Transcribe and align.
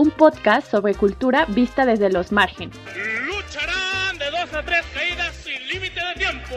un 0.00 0.10
podcast 0.10 0.70
sobre 0.70 0.94
cultura 0.94 1.44
vista 1.44 1.84
desde 1.84 2.10
los 2.10 2.32
márgenes. 2.32 2.74
Lucharán 3.26 4.16
de 4.16 4.30
dos 4.30 4.54
a 4.54 4.64
tres 4.64 4.82
caídas 4.94 5.34
sin 5.34 5.68
límite 5.68 6.00
de 6.00 6.14
tiempo. 6.14 6.54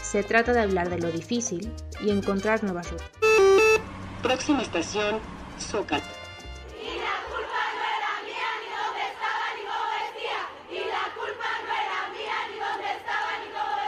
Se 0.00 0.22
trata 0.22 0.52
de 0.52 0.60
hablar 0.60 0.88
de 0.88 0.98
lo 0.98 1.10
difícil 1.10 1.72
y 2.00 2.10
encontrar 2.10 2.62
nuevas 2.62 2.92
rutas. 2.92 3.10
Próxima 4.22 4.62
estación, 4.62 5.18
Zócalo. 5.58 6.04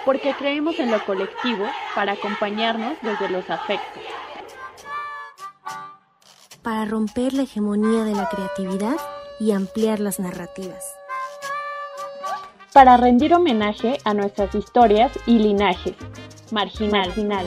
Porque 0.05 0.35
creemos 0.35 0.81
en 0.81 0.91
lo 0.91 1.05
colectivo 1.05 1.71
para 1.95 2.15
acompañarnos 2.15 2.99
desde 3.01 3.29
los 3.29 3.49
afectos. 3.49 4.12
Para 6.63 6.85
romper 6.85 7.35
la 7.35 7.43
hegemonía 7.43 8.05
de 8.05 8.15
la 8.15 8.29
creatividad 8.29 8.95
y 9.41 9.51
ampliar 9.51 9.99
las 9.99 10.21
narrativas. 10.21 10.95
Para 12.73 12.97
rendir 12.97 13.35
homenaje 13.35 13.99
a 14.05 14.15
nuestras 14.15 14.55
historias 14.55 15.11
y 15.27 15.41
linajes. 15.41 15.97
Marginal. 16.53 17.09
Marginal. 17.09 17.47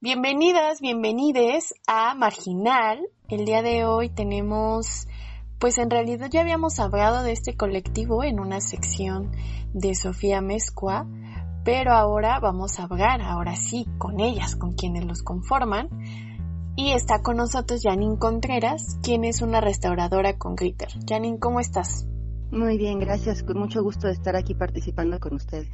Bienvenidas, 0.00 0.80
bienvenides 0.80 1.74
a 1.86 2.16
Marginal. 2.16 3.00
El 3.28 3.44
día 3.44 3.62
de 3.62 3.84
hoy 3.84 4.08
tenemos, 4.08 5.06
pues 5.60 5.78
en 5.78 5.90
realidad 5.90 6.28
ya 6.32 6.40
habíamos 6.40 6.80
hablado 6.80 7.22
de 7.22 7.30
este 7.30 7.56
colectivo 7.56 8.24
en 8.24 8.40
una 8.40 8.60
sección 8.60 9.30
de 9.72 9.94
Sofía 9.94 10.40
Mezcua, 10.40 11.06
pero 11.64 11.92
ahora 11.92 12.40
vamos 12.40 12.80
a 12.80 12.84
hablar, 12.84 13.22
ahora 13.22 13.54
sí, 13.54 13.86
con 13.98 14.18
ellas, 14.18 14.56
con 14.56 14.74
quienes 14.74 15.04
los 15.04 15.22
conforman. 15.22 15.88
Y 16.76 16.92
está 16.92 17.22
con 17.22 17.36
nosotros 17.36 17.82
Janine 17.82 18.18
Contreras, 18.18 18.98
quien 19.02 19.24
es 19.24 19.42
una 19.42 19.60
restauradora 19.60 20.36
con 20.36 20.56
glitter. 20.56 20.88
Janine, 21.08 21.38
¿cómo 21.38 21.60
estás? 21.60 22.06
Muy 22.50 22.78
bien, 22.78 22.98
gracias. 22.98 23.42
Con 23.42 23.58
mucho 23.58 23.82
gusto 23.82 24.08
de 24.08 24.14
estar 24.14 24.34
aquí 24.36 24.54
participando 24.54 25.20
con 25.20 25.34
ustedes. 25.34 25.70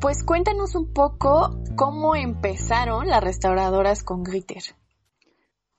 Pues 0.00 0.24
cuéntanos 0.24 0.74
un 0.74 0.92
poco 0.92 1.60
cómo 1.76 2.16
empezaron 2.16 3.08
las 3.08 3.22
restauradoras 3.22 4.02
con 4.02 4.22
glitter. 4.22 4.62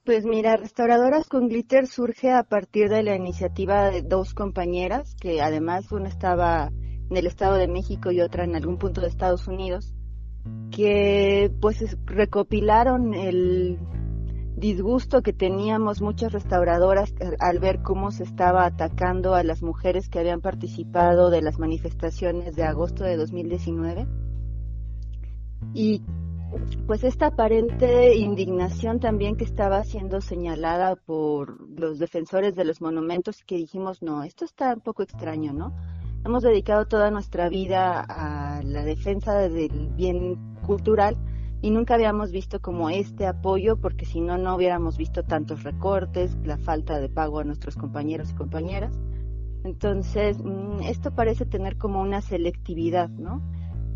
Pues 0.06 0.24
mira, 0.24 0.56
Restauradoras 0.56 1.28
con 1.28 1.50
Glitter 1.50 1.88
surge 1.88 2.32
a 2.32 2.44
partir 2.44 2.90
de 2.90 3.02
la 3.02 3.16
iniciativa 3.16 3.90
de 3.90 4.04
dos 4.04 4.36
compañeras, 4.36 5.16
que 5.20 5.42
además 5.42 5.92
una 5.92 6.10
estaba 6.10 6.72
en 7.10 7.18
el 7.18 7.26
Estado 7.26 7.56
de 7.56 7.68
México 7.68 8.12
y 8.12 8.22
otra 8.22 8.44
en 8.44 8.56
algún 8.56 8.78
punto 8.78 9.02
de 9.02 9.08
Estados 9.08 9.48
Unidos, 9.48 9.96
que 10.72 11.52
pues 11.62 11.98
recopilaron 12.06 13.14
el 13.14 13.80
disgusto 14.58 15.22
que 15.22 15.34
teníamos 15.34 16.02
muchas 16.02 16.32
restauradoras 16.32 17.14
al 17.40 17.60
ver 17.60 17.82
cómo 17.82 18.12
se 18.12 18.24
estaba 18.24 18.66
atacando 18.66 19.36
a 19.36 19.44
las 19.44 19.62
mujeres 19.62 20.10
que 20.10 20.20
habían 20.20 20.42
participado 20.42 21.30
de 21.30 21.42
las 21.42 21.60
manifestaciones 21.60 22.56
de 22.56 22.64
agosto 22.64 23.04
de 23.04 23.18
2019. 23.18 24.08
Y 25.74 26.04
pues 26.88 27.04
esta 27.04 27.28
aparente 27.28 28.16
indignación 28.16 29.00
también 29.00 29.36
que 29.36 29.44
estaba 29.44 29.84
siendo 29.84 30.22
señalada 30.22 30.96
por 30.96 31.70
los 31.78 32.00
defensores 32.00 32.56
de 32.56 32.66
los 32.66 32.82
monumentos 32.82 33.44
que 33.44 33.56
dijimos, 33.56 34.02
no, 34.02 34.24
esto 34.24 34.46
está 34.46 34.74
un 34.74 34.82
poco 34.82 35.04
extraño, 35.04 35.52
¿no? 35.54 35.76
Hemos 36.26 36.42
dedicado 36.42 36.88
toda 36.88 37.12
nuestra 37.12 37.50
vida 37.50 38.02
a 38.02 38.64
la 38.64 38.84
defensa 38.84 39.38
del 39.38 39.90
bien 39.96 40.56
cultural 40.66 41.16
y 41.62 41.70
nunca 41.70 41.94
habíamos 41.94 42.32
visto 42.32 42.60
como 42.60 42.90
este 42.90 43.28
apoyo 43.28 43.78
porque 43.78 44.06
si 44.06 44.22
no, 44.22 44.36
no 44.40 44.56
hubiéramos 44.56 44.98
visto 44.98 45.22
tantos 45.22 45.62
recortes, 45.62 46.36
la 46.44 46.58
falta 46.58 47.00
de 47.00 47.10
pago 47.10 47.42
a 47.42 47.44
nuestros 47.44 47.76
compañeros 47.76 48.32
y 48.32 48.34
compañeras. 48.34 49.00
Entonces, 49.64 50.44
mm, 50.44 50.82
esto 50.86 51.14
parece 51.14 51.46
tener 51.46 51.78
como 51.78 52.02
una 52.02 52.22
selectividad, 52.22 53.10
¿no? 53.10 53.44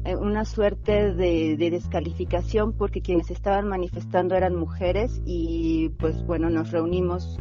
Eh, 0.06 0.16
una 0.16 0.45
suerte 0.45 1.16
de, 1.16 1.57
de, 1.57 1.72
descalificación 1.72 2.73
porque 2.73 3.01
quienes 3.01 3.31
estaban 3.31 3.68
manifestando 3.68 4.35
eran 4.35 4.56
mujeres 4.56 5.19
y 5.25 5.89
pues 5.97 6.23
bueno, 6.28 6.51
nos 6.51 6.69
reunimos 6.69 7.39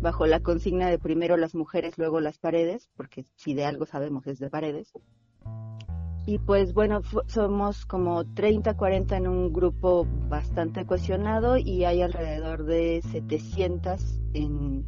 bajo 0.00 0.26
la 0.26 0.40
consigna 0.40 0.88
de 0.88 0.98
primero 0.98 1.36
las 1.36 1.54
mujeres, 1.54 1.98
luego 1.98 2.20
las 2.20 2.38
paredes, 2.38 2.88
porque 2.96 3.24
si 3.36 3.54
de 3.54 3.64
algo 3.64 3.86
sabemos 3.86 4.26
es 4.26 4.38
de 4.38 4.50
paredes. 4.50 4.92
Y 6.26 6.38
pues 6.38 6.74
bueno, 6.74 7.00
somos 7.26 7.86
como 7.86 8.24
30, 8.34 8.76
40 8.76 9.16
en 9.16 9.26
un 9.26 9.52
grupo 9.52 10.06
bastante 10.28 10.86
cuestionado 10.86 11.56
y 11.56 11.84
hay 11.84 12.02
alrededor 12.02 12.64
de 12.64 13.02
700 13.10 14.20
en, 14.34 14.86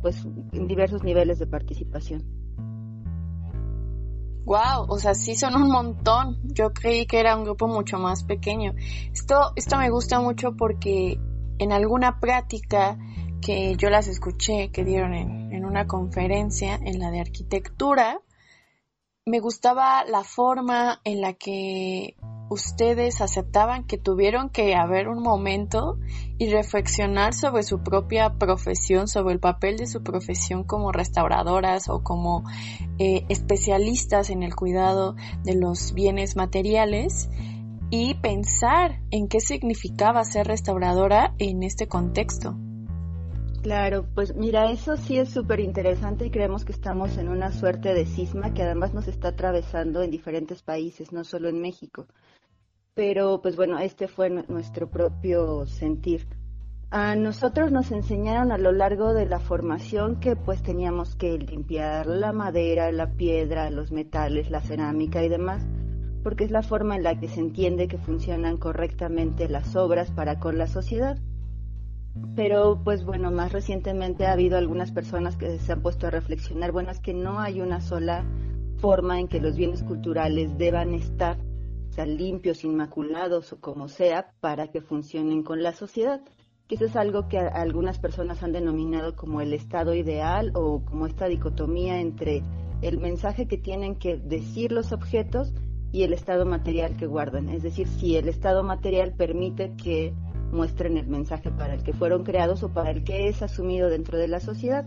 pues, 0.00 0.24
en 0.24 0.66
diversos 0.68 1.02
niveles 1.02 1.38
de 1.38 1.46
participación. 1.46 2.24
Wow, 4.44 4.86
o 4.88 4.98
sea, 4.98 5.14
sí 5.14 5.34
son 5.34 5.54
un 5.54 5.70
montón. 5.70 6.38
Yo 6.44 6.72
creí 6.72 7.06
que 7.06 7.20
era 7.20 7.36
un 7.36 7.44
grupo 7.44 7.68
mucho 7.68 7.98
más 7.98 8.24
pequeño. 8.24 8.72
Esto, 9.12 9.52
esto 9.56 9.76
me 9.76 9.90
gusta 9.90 10.20
mucho 10.20 10.56
porque 10.56 11.20
en 11.58 11.72
alguna 11.72 12.20
práctica 12.20 12.96
que 13.40 13.74
yo 13.76 13.90
las 13.90 14.08
escuché 14.08 14.70
que 14.70 14.84
dieron 14.84 15.14
en, 15.14 15.64
una 15.64 15.86
conferencia 15.86 16.74
en 16.74 16.98
la 16.98 17.10
de 17.10 17.20
arquitectura, 17.20 18.20
me 19.24 19.38
gustaba 19.38 20.04
la 20.04 20.24
forma 20.24 21.00
en 21.04 21.20
la 21.20 21.34
que 21.34 22.16
ustedes 22.48 23.20
aceptaban 23.20 23.84
que 23.84 23.98
tuvieron 23.98 24.50
que 24.50 24.74
haber 24.74 25.06
un 25.06 25.22
momento 25.22 25.98
y 26.38 26.50
reflexionar 26.50 27.34
sobre 27.34 27.62
su 27.62 27.84
propia 27.84 28.38
profesión, 28.38 29.06
sobre 29.06 29.34
el 29.34 29.40
papel 29.40 29.76
de 29.76 29.86
su 29.86 30.02
profesión 30.02 30.64
como 30.64 30.90
restauradoras 30.90 31.88
o 31.88 32.02
como 32.02 32.42
eh, 32.98 33.24
especialistas 33.28 34.30
en 34.30 34.42
el 34.42 34.56
cuidado 34.56 35.14
de 35.44 35.54
los 35.54 35.92
bienes 35.94 36.34
materiales 36.34 37.28
y 37.90 38.14
pensar 38.14 39.00
en 39.10 39.28
qué 39.28 39.40
significaba 39.40 40.24
ser 40.24 40.46
restauradora 40.46 41.34
en 41.38 41.62
este 41.62 41.86
contexto. 41.86 42.56
Claro, 43.62 44.06
pues 44.14 44.34
mira, 44.34 44.70
eso 44.70 44.96
sí 44.96 45.18
es 45.18 45.28
súper 45.28 45.60
interesante 45.60 46.24
y 46.24 46.30
creemos 46.30 46.64
que 46.64 46.72
estamos 46.72 47.18
en 47.18 47.28
una 47.28 47.52
suerte 47.52 47.92
de 47.92 48.06
cisma 48.06 48.54
que 48.54 48.62
además 48.62 48.94
nos 48.94 49.06
está 49.06 49.28
atravesando 49.28 50.02
en 50.02 50.10
diferentes 50.10 50.62
países, 50.62 51.12
no 51.12 51.24
solo 51.24 51.50
en 51.50 51.60
México. 51.60 52.06
Pero 52.94 53.42
pues 53.42 53.56
bueno, 53.56 53.78
este 53.78 54.08
fue 54.08 54.30
nuestro 54.30 54.88
propio 54.88 55.66
sentir. 55.66 56.26
A 56.90 57.14
nosotros 57.16 57.70
nos 57.70 57.92
enseñaron 57.92 58.50
a 58.50 58.56
lo 58.56 58.72
largo 58.72 59.12
de 59.12 59.26
la 59.26 59.40
formación 59.40 60.20
que 60.20 60.36
pues 60.36 60.62
teníamos 60.62 61.14
que 61.14 61.36
limpiar 61.38 62.06
la 62.06 62.32
madera, 62.32 62.90
la 62.92 63.10
piedra, 63.12 63.68
los 63.68 63.92
metales, 63.92 64.50
la 64.50 64.62
cerámica 64.62 65.22
y 65.22 65.28
demás, 65.28 65.66
porque 66.22 66.44
es 66.44 66.50
la 66.50 66.62
forma 66.62 66.96
en 66.96 67.02
la 67.02 67.20
que 67.20 67.28
se 67.28 67.40
entiende 67.40 67.88
que 67.88 67.98
funcionan 67.98 68.56
correctamente 68.56 69.50
las 69.50 69.76
obras 69.76 70.10
para 70.10 70.40
con 70.40 70.56
la 70.56 70.66
sociedad. 70.66 71.18
Pero 72.34 72.80
pues 72.82 73.04
bueno, 73.04 73.30
más 73.30 73.52
recientemente 73.52 74.26
ha 74.26 74.32
habido 74.32 74.58
algunas 74.58 74.90
personas 74.90 75.36
que 75.36 75.58
se 75.58 75.72
han 75.72 75.82
puesto 75.82 76.06
a 76.06 76.10
reflexionar, 76.10 76.72
bueno, 76.72 76.90
es 76.90 77.00
que 77.00 77.14
no 77.14 77.38
hay 77.40 77.60
una 77.60 77.80
sola 77.80 78.24
forma 78.78 79.20
en 79.20 79.28
que 79.28 79.40
los 79.40 79.56
bienes 79.56 79.82
culturales 79.82 80.56
deban 80.58 80.94
estar, 80.94 81.38
o 81.98 82.04
limpios, 82.04 82.64
inmaculados 82.64 83.52
o 83.52 83.60
como 83.60 83.88
sea, 83.88 84.32
para 84.40 84.68
que 84.68 84.80
funcionen 84.80 85.42
con 85.42 85.62
la 85.62 85.72
sociedad. 85.72 86.22
Que 86.66 86.76
eso 86.76 86.84
es 86.84 86.96
algo 86.96 87.28
que 87.28 87.38
algunas 87.38 87.98
personas 87.98 88.42
han 88.42 88.52
denominado 88.52 89.16
como 89.16 89.40
el 89.40 89.52
estado 89.52 89.94
ideal 89.94 90.52
o 90.54 90.84
como 90.84 91.06
esta 91.06 91.26
dicotomía 91.26 92.00
entre 92.00 92.42
el 92.80 92.98
mensaje 92.98 93.46
que 93.46 93.58
tienen 93.58 93.96
que 93.96 94.16
decir 94.16 94.72
los 94.72 94.92
objetos 94.92 95.52
y 95.92 96.04
el 96.04 96.12
estado 96.12 96.46
material 96.46 96.96
que 96.96 97.06
guardan. 97.06 97.48
Es 97.48 97.62
decir, 97.62 97.88
si 97.88 98.16
el 98.16 98.28
estado 98.28 98.62
material 98.62 99.12
permite 99.14 99.74
que 99.76 100.14
muestren 100.52 100.96
el 100.96 101.06
mensaje 101.06 101.50
para 101.50 101.74
el 101.74 101.82
que 101.82 101.92
fueron 101.92 102.24
creados 102.24 102.62
o 102.62 102.72
para 102.72 102.90
el 102.90 103.04
que 103.04 103.28
es 103.28 103.42
asumido 103.42 103.88
dentro 103.88 104.18
de 104.18 104.28
la 104.28 104.40
sociedad, 104.40 104.86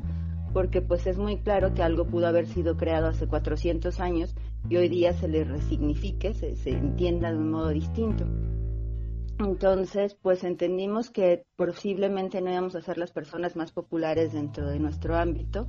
porque 0.53 0.81
pues 0.81 1.07
es 1.07 1.17
muy 1.17 1.37
claro 1.37 1.73
que 1.73 1.83
algo 1.83 2.05
pudo 2.05 2.27
haber 2.27 2.47
sido 2.47 2.77
creado 2.77 3.07
hace 3.07 3.27
400 3.27 3.99
años 3.99 4.35
y 4.69 4.77
hoy 4.77 4.89
día 4.89 5.13
se 5.13 5.27
le 5.27 5.43
resignifique, 5.43 6.33
se, 6.33 6.55
se 6.55 6.69
entienda 6.69 7.31
de 7.31 7.37
un 7.37 7.51
modo 7.51 7.69
distinto. 7.69 8.25
Entonces, 9.39 10.15
pues 10.21 10.43
entendimos 10.43 11.09
que 11.09 11.45
posiblemente 11.55 12.39
no 12.41 12.51
íbamos 12.51 12.75
a 12.75 12.81
ser 12.81 12.97
las 12.97 13.11
personas 13.11 13.55
más 13.55 13.71
populares 13.71 14.33
dentro 14.33 14.67
de 14.67 14.79
nuestro 14.79 15.17
ámbito, 15.17 15.67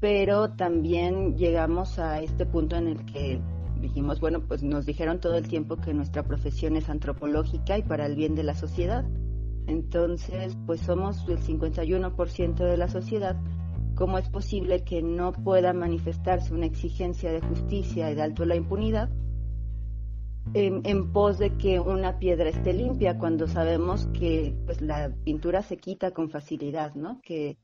pero 0.00 0.52
también 0.52 1.36
llegamos 1.36 1.98
a 1.98 2.22
este 2.22 2.46
punto 2.46 2.76
en 2.76 2.88
el 2.88 3.04
que 3.04 3.40
dijimos, 3.80 4.20
bueno, 4.20 4.40
pues 4.40 4.62
nos 4.62 4.86
dijeron 4.86 5.20
todo 5.20 5.36
el 5.36 5.48
tiempo 5.48 5.76
que 5.76 5.94
nuestra 5.94 6.22
profesión 6.22 6.76
es 6.76 6.88
antropológica 6.88 7.78
y 7.78 7.82
para 7.82 8.06
el 8.06 8.16
bien 8.16 8.34
de 8.34 8.42
la 8.42 8.54
sociedad. 8.54 9.04
Entonces, 9.66 10.56
pues 10.66 10.80
somos 10.80 11.26
el 11.28 11.38
51% 11.38 12.54
de 12.56 12.76
la 12.76 12.88
sociedad. 12.88 13.36
¿Cómo 13.94 14.18
es 14.18 14.28
posible 14.28 14.84
que 14.84 15.02
no 15.02 15.32
pueda 15.32 15.72
manifestarse 15.72 16.54
una 16.54 16.66
exigencia 16.66 17.32
de 17.32 17.40
justicia 17.40 18.10
y 18.10 18.14
de 18.14 18.22
alto 18.22 18.44
la 18.44 18.56
impunidad? 18.56 19.10
en, 20.54 21.12
pos 21.12 21.38
de 21.38 21.56
que 21.56 21.80
una 21.80 22.18
piedra 22.18 22.48
esté 22.48 22.72
limpia, 22.72 23.18
cuando 23.18 23.46
sabemos 23.46 24.06
que 24.08 24.54
pues, 24.66 24.80
la 24.80 25.12
pintura 25.24 25.62
se 25.62 25.76
quita 25.76 26.12
con 26.12 26.30
facilidad, 26.30 26.94
¿no? 26.94 27.20
Que 27.22 27.58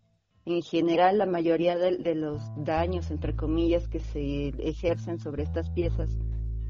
en 0.47 0.63
general 0.63 1.19
la 1.19 1.27
mayoría 1.27 1.77
de, 1.77 2.15
los 2.15 2.43
daños, 2.57 3.11
entre 3.11 3.35
comillas, 3.35 3.89
que 3.89 4.01
se 4.01 4.49
ejercen 4.59 5.19
sobre 5.19 5.43
estas 5.43 5.71
piezas 5.71 6.17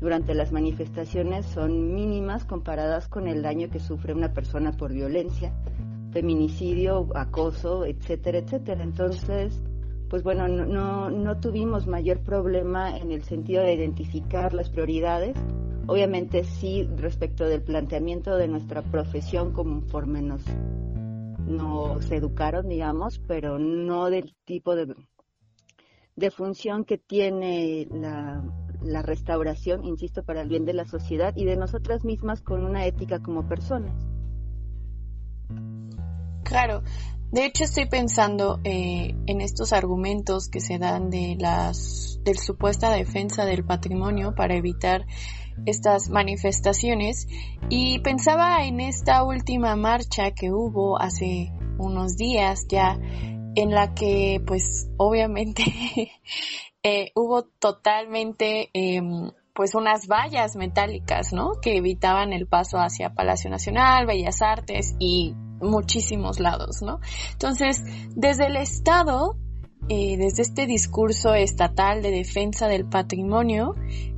durante 0.00 0.34
las 0.34 0.52
manifestaciones 0.52 1.46
son 1.46 1.94
mínimas 1.94 2.44
comparadas 2.44 3.08
con 3.08 3.26
el 3.26 3.42
daño 3.42 3.70
que 3.70 3.80
sufre 3.80 4.12
una 4.12 4.32
persona 4.32 4.72
por 4.72 4.92
violencia, 4.92 5.54
feminicidio, 6.12 7.08
acoso, 7.14 7.86
etcétera, 7.86 8.38
etcétera. 8.38 8.82
Entonces, 8.82 9.62
pues 10.10 10.22
bueno, 10.22 10.46
no, 10.46 11.40
tuvimos 11.40 11.86
mayor 11.86 12.20
problema 12.20 12.98
en 12.98 13.12
el 13.12 13.22
sentido 13.22 13.62
de 13.62 13.74
identificar 13.74 14.52
las 14.52 14.68
prioridades 14.68 15.36
Obviamente 15.86 16.44
sí 16.44 16.88
respecto 16.96 17.44
del 17.44 17.62
planteamiento 17.62 18.36
de 18.36 18.48
nuestra 18.48 18.80
profesión 18.80 19.52
conforme 19.52 20.22
nos, 20.22 20.42
nos 21.46 22.10
educaron, 22.10 22.68
digamos, 22.68 23.20
pero 23.26 23.58
no 23.58 24.10
del 24.10 24.34
tipo 24.44 24.74
de, 24.76 24.94
de 26.16 26.30
función 26.30 26.84
que 26.84 26.98
tiene 26.98 27.86
la, 27.90 28.42
la 28.82 29.02
restauración, 29.02 29.84
insisto, 29.84 30.22
para 30.24 30.42
el 30.42 30.48
bien 30.48 30.64
de 30.64 30.74
la 30.74 30.86
sociedad 30.86 31.34
y 31.36 31.44
de 31.44 31.56
nosotras 31.56 32.04
mismas 32.04 32.42
con 32.42 32.64
una 32.64 32.86
ética 32.86 33.20
como 33.20 33.48
personas. 33.48 34.13
Claro, 36.44 36.82
de 37.32 37.46
hecho 37.46 37.64
estoy 37.64 37.86
pensando 37.86 38.60
eh, 38.64 39.14
en 39.26 39.40
estos 39.40 39.72
argumentos 39.72 40.48
que 40.48 40.60
se 40.60 40.78
dan 40.78 41.10
de 41.10 41.36
las 41.38 42.20
de 42.22 42.34
supuesta 42.34 42.90
defensa 42.90 43.44
del 43.44 43.64
patrimonio 43.64 44.34
para 44.34 44.54
evitar 44.54 45.06
estas 45.66 46.10
manifestaciones 46.10 47.26
y 47.68 47.98
pensaba 48.00 48.64
en 48.64 48.80
esta 48.80 49.24
última 49.24 49.76
marcha 49.76 50.32
que 50.32 50.52
hubo 50.52 51.00
hace 51.00 51.52
unos 51.78 52.16
días 52.16 52.66
ya 52.68 52.98
en 53.54 53.70
la 53.70 53.94
que 53.94 54.42
pues 54.46 54.88
obviamente 54.96 55.62
eh, 56.82 57.10
hubo 57.14 57.44
totalmente 57.44 58.70
em, 58.72 59.30
pues 59.54 59.74
unas 59.74 60.08
vallas 60.08 60.56
metálicas, 60.56 61.32
¿no? 61.32 61.52
Que 61.62 61.76
evitaban 61.76 62.32
el 62.32 62.46
paso 62.46 62.78
hacia 62.78 63.14
Palacio 63.14 63.50
Nacional, 63.50 64.06
Bellas 64.06 64.42
Artes 64.42 64.96
y 64.98 65.34
muchísimos 65.64 66.40
lados, 66.40 66.82
¿no? 66.82 67.00
Entonces, 67.32 67.82
desde 68.14 68.46
el 68.46 68.56
Estado, 68.56 69.36
eh, 69.88 70.16
desde 70.16 70.42
este 70.42 70.66
discurso 70.66 71.34
estatal 71.34 72.02
de 72.02 72.10
defensa 72.10 72.68
del 72.68 72.86
patrimonio, 72.86 73.74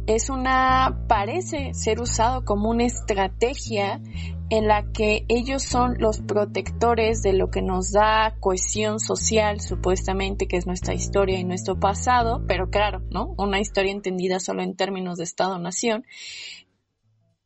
es 0.06 0.31
una, 0.31 1.04
parece 1.08 1.75
ser 1.75 2.00
usado 2.00 2.44
como 2.44 2.70
una 2.70 2.84
estrategia 2.84 4.00
en 4.48 4.69
la 4.69 4.93
que 4.93 5.25
ellos 5.28 5.64
son 5.64 5.96
los 5.98 6.20
protectores 6.20 7.20
de 7.22 7.32
lo 7.32 7.50
que 7.50 7.62
nos 7.62 7.90
da 7.90 8.37
cohesión 8.38 9.00
social, 9.00 9.60
supuestamente, 9.60 10.46
que 10.46 10.56
es 10.56 10.66
nuestra 10.66 10.94
historia 10.94 11.38
y 11.38 11.44
nuestro 11.44 11.81
pasado, 11.81 12.44
pero 12.46 12.70
claro, 12.70 13.02
¿no? 13.10 13.34
Una 13.38 13.58
historia 13.58 13.90
entendida 13.90 14.38
solo 14.38 14.62
en 14.62 14.76
términos 14.76 15.19
de 15.19 15.25
Estado-nación. 15.25 16.04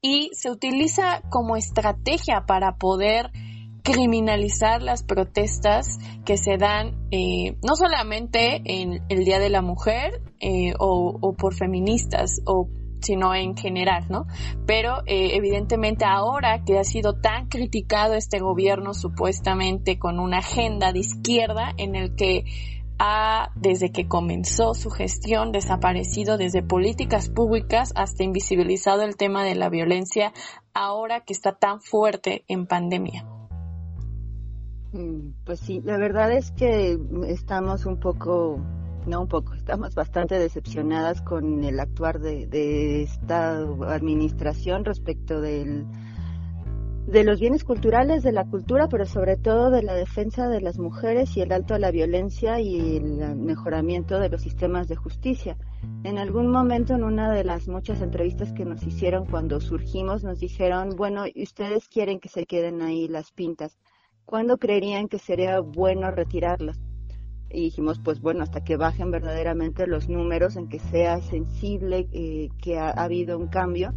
Y 0.03 0.31
se 0.35 0.51
utiliza 0.51 1.23
como 1.31 1.57
estrategia 1.57 2.45
para 2.47 2.77
poder 2.77 3.31
criminalizar 3.83 4.83
las 4.83 5.03
protestas 5.03 5.99
que 6.25 6.37
se 6.37 6.57
dan 6.57 7.09
eh, 7.11 7.57
no 7.63 7.77
solamente 7.77 8.63
en 8.65 9.03
el 9.09 9.25
Día 9.25 9.39
de 9.39 9.51
la 9.51 9.63
Mujer 9.63 10.23
eh, 10.41 10.75
o, 10.79 11.35
por 11.37 11.55
feministas 11.55 12.41
o 12.47 12.69
sino 13.03 13.35
en 13.35 13.57
general, 13.57 14.05
¿no? 14.11 14.27
Pero 14.67 14.99
eh, 15.07 15.31
evidentemente 15.33 16.05
ahora 16.05 16.65
que 16.65 16.79
ha 16.79 16.85
sido 16.85 17.19
tan 17.19 17.49
criticado 17.49 18.13
este 18.13 18.41
gobierno 18.41 18.93
supuestamente 18.93 19.99
con 19.99 20.21
una 20.21 20.39
agenda 20.39 20.93
de 20.93 20.99
izquierda 20.99 21.73
en 21.79 21.97
el 21.97 22.15
que 22.15 22.45
ha, 22.99 23.53
desde 23.57 23.91
que 23.91 24.07
comenzó 24.07 24.75
su 24.75 24.91
gestión, 24.91 25.51
desaparecido 25.51 26.37
desde 26.37 26.63
políticas 26.63 27.31
públicas 27.31 27.95
hasta 27.97 28.23
invisibilizado 28.23 29.03
el 29.03 29.17
tema 29.17 29.45
de 29.45 29.55
la 29.55 29.71
violencia 29.71 30.35
ahora 30.75 31.21
que 31.25 31.33
está 31.33 31.53
tan 31.53 31.81
fuerte 31.81 32.45
en 32.47 32.67
pandemia. 32.67 33.40
Mm, 34.93 35.35
pues 35.45 35.61
sí, 35.61 35.81
la 35.85 35.99
verdad 35.99 36.33
es 36.33 36.51
que 36.51 36.99
estamos 37.29 37.87
un 37.87 38.01
poco, 38.01 38.61
no 39.07 39.21
un 39.21 39.29
poco, 39.29 39.55
estamos 39.55 39.95
bastante 39.95 40.37
decepcionadas 40.39 41.23
con 41.23 41.63
el 41.63 41.79
actuar 41.79 42.19
de, 42.19 43.03
esta 43.03 43.59
administración 43.89 44.85
respecto 44.85 45.41
de 45.41 45.85
los 47.07 47.39
bienes 47.39 47.63
culturales, 47.63 48.25
de 48.25 48.33
la 48.33 48.45
cultura, 48.47 48.89
pero 48.89 49.07
sobre 49.07 49.37
todo 49.37 49.71
de 49.71 49.85
la 49.85 49.95
defensa 49.95 50.49
de 50.49 50.61
las 50.61 50.81
mujeres 50.81 51.37
y 51.37 51.43
el 51.43 51.53
alto 51.53 51.75
a 51.75 51.79
la 51.79 51.93
violencia 51.93 52.59
y 52.59 52.97
el 52.97 53.37
mejoramiento 53.37 54.19
de 54.19 54.29
los 54.29 54.43
sistemas 54.43 54.89
de 54.89 54.97
justicia. 54.97 55.57
En 56.03 56.19
algún 56.19 56.49
momento, 56.51 56.95
en 56.95 57.05
una 57.05 57.31
de 57.33 57.45
las 57.45 57.69
muchas 57.69 58.03
entrevistas 58.03 58.53
que 58.53 58.65
nos 58.65 58.83
hicieron 58.83 59.25
cuando 59.27 59.61
surgimos, 59.61 60.25
nos 60.25 60.41
dijeron, 60.41 60.97
bueno, 60.97 61.27
ustedes 61.37 61.89
quieren 61.89 62.19
que 62.19 62.29
se 62.29 62.45
queden 62.45 62.83
ahí 62.83 63.07
las 63.07 63.31
pintas 63.31 63.79
¿cuándo 64.31 64.59
creerían 64.59 65.09
que 65.09 65.19
sería 65.19 65.59
bueno 65.59 66.09
retirarlas? 66.13 66.81
Y 67.51 67.63
dijimos, 67.63 67.99
pues 67.99 68.21
bueno, 68.21 68.45
hasta 68.45 68.63
que 68.63 68.77
bajen 68.77 69.11
verdaderamente 69.11 69.89
los 69.89 70.09
números, 70.09 70.55
en 70.55 70.69
que 70.69 70.79
sea 70.79 71.21
sensible 71.21 72.09
eh, 72.13 72.49
que 72.63 72.79
ha, 72.79 72.91
habido 72.91 73.37
un 73.37 73.49
cambio. 73.49 73.93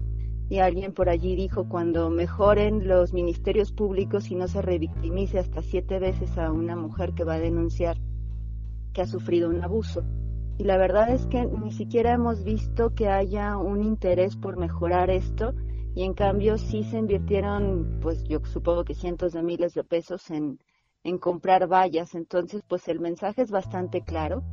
Y 0.49 0.57
alguien 0.57 0.91
por 0.91 1.07
allí 1.07 1.35
dijo, 1.35 1.69
cuando 1.69 2.09
mejoren 2.09 2.87
los 2.87 3.13
ministerios 3.13 3.71
públicos 3.71 4.31
y 4.31 4.35
no 4.35 4.47
se 4.47 4.63
revictimice 4.63 5.37
hasta 5.37 5.61
siete 5.61 5.99
veces 5.99 6.35
a 6.39 6.51
una 6.51 6.75
mujer 6.75 7.13
que 7.13 7.23
va 7.23 7.35
a 7.35 7.39
denunciar 7.39 7.97
que 8.91 9.03
ha 9.03 9.05
sufrido 9.05 9.49
un 9.49 9.63
abuso. 9.63 10.03
Y 10.57 10.63
la 10.63 10.77
verdad 10.77 11.11
es 11.11 11.27
que 11.27 11.45
ni 11.45 11.71
siquiera 11.71 12.11
hemos 12.11 12.43
visto 12.43 12.95
que 12.95 13.07
haya 13.07 13.57
un 13.57 13.83
interés 13.83 14.35
por 14.35 14.57
mejorar 14.57 15.11
esto 15.11 15.53
y 15.95 16.03
en 16.03 16.13
cambio 16.13 16.57
sí 16.57 16.83
se 16.83 16.97
invirtieron, 16.97 17.99
pues 18.01 18.23
yo 18.23 18.39
supongo 18.45 18.83
que 18.83 18.95
cientos 18.95 19.33
de 19.33 19.43
miles 19.43 19.73
de 19.73 19.83
pesos 19.83 20.29
en, 20.31 20.59
en 21.03 21.17
comprar 21.17 21.67
vallas, 21.67 22.15
entonces 22.15 22.63
pues 22.67 22.87
el 22.87 22.99
mensaje 22.99 23.41
es 23.41 23.51
bastante 23.51 24.01
claro. 24.01 24.43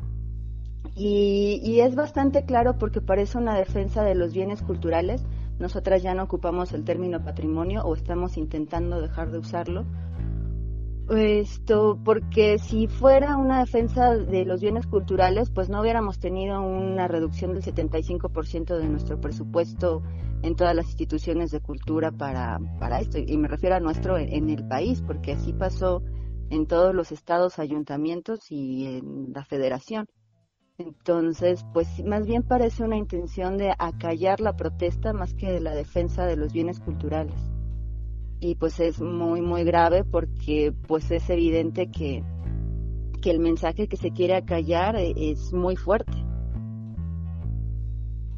Y, 0.96 1.60
y 1.62 1.80
es 1.80 1.94
bastante 1.94 2.44
claro 2.44 2.76
porque 2.78 3.00
parece 3.00 3.38
una 3.38 3.56
defensa 3.56 4.02
de 4.02 4.14
los 4.14 4.32
bienes 4.32 4.60
culturales, 4.62 5.24
nosotras 5.58 6.02
ya 6.02 6.14
no 6.14 6.24
ocupamos 6.24 6.72
el 6.72 6.84
término 6.84 7.22
patrimonio 7.22 7.82
o 7.84 7.94
estamos 7.94 8.36
intentando 8.36 9.00
dejar 9.00 9.30
de 9.30 9.38
usarlo, 9.38 9.84
esto, 11.16 11.98
porque 12.04 12.58
si 12.58 12.86
fuera 12.86 13.36
una 13.36 13.60
defensa 13.60 14.16
de 14.16 14.44
los 14.44 14.60
bienes 14.60 14.86
culturales, 14.86 15.50
pues 15.50 15.68
no 15.68 15.80
hubiéramos 15.80 16.18
tenido 16.18 16.60
una 16.60 17.08
reducción 17.08 17.52
del 17.52 17.62
75% 17.62 18.76
de 18.76 18.88
nuestro 18.88 19.20
presupuesto 19.20 20.02
en 20.42 20.56
todas 20.56 20.74
las 20.74 20.86
instituciones 20.86 21.50
de 21.50 21.60
cultura 21.60 22.12
para, 22.12 22.58
para 22.78 23.00
esto. 23.00 23.18
Y 23.18 23.36
me 23.36 23.48
refiero 23.48 23.76
a 23.76 23.80
nuestro 23.80 24.18
en, 24.18 24.50
el 24.50 24.66
país, 24.66 25.02
porque 25.02 25.32
así 25.32 25.52
pasó 25.52 26.02
en 26.50 26.66
todos 26.66 26.94
los 26.94 27.12
estados, 27.12 27.58
ayuntamientos 27.58 28.50
y 28.50 28.86
en 28.86 29.32
la 29.32 29.44
federación. 29.44 30.06
Entonces, 30.78 31.64
pues 31.74 32.02
más 32.04 32.26
bien 32.26 32.42
parece 32.42 32.84
una 32.84 32.96
intención 32.96 33.58
de 33.58 33.74
acallar 33.78 34.40
la 34.40 34.56
protesta 34.56 35.12
más 35.12 35.34
que 35.34 35.50
de 35.52 35.60
la 35.60 35.74
defensa 35.74 36.24
de 36.24 36.36
los 36.36 36.52
bienes 36.52 36.80
culturales. 36.80 37.36
Y 38.40 38.54
pues 38.54 38.80
es 38.80 39.00
muy, 39.00 39.42
muy 39.42 39.64
grave 39.64 40.04
porque 40.04 40.72
pues 40.88 41.10
es 41.10 41.28
evidente 41.28 41.90
que, 41.90 42.24
que 43.20 43.30
el 43.30 43.38
mensaje 43.38 43.86
que 43.86 43.96
se 43.96 44.10
quiere 44.10 44.34
acallar 44.34 44.96
es 44.96 45.52
muy 45.52 45.76
fuerte. 45.76 46.12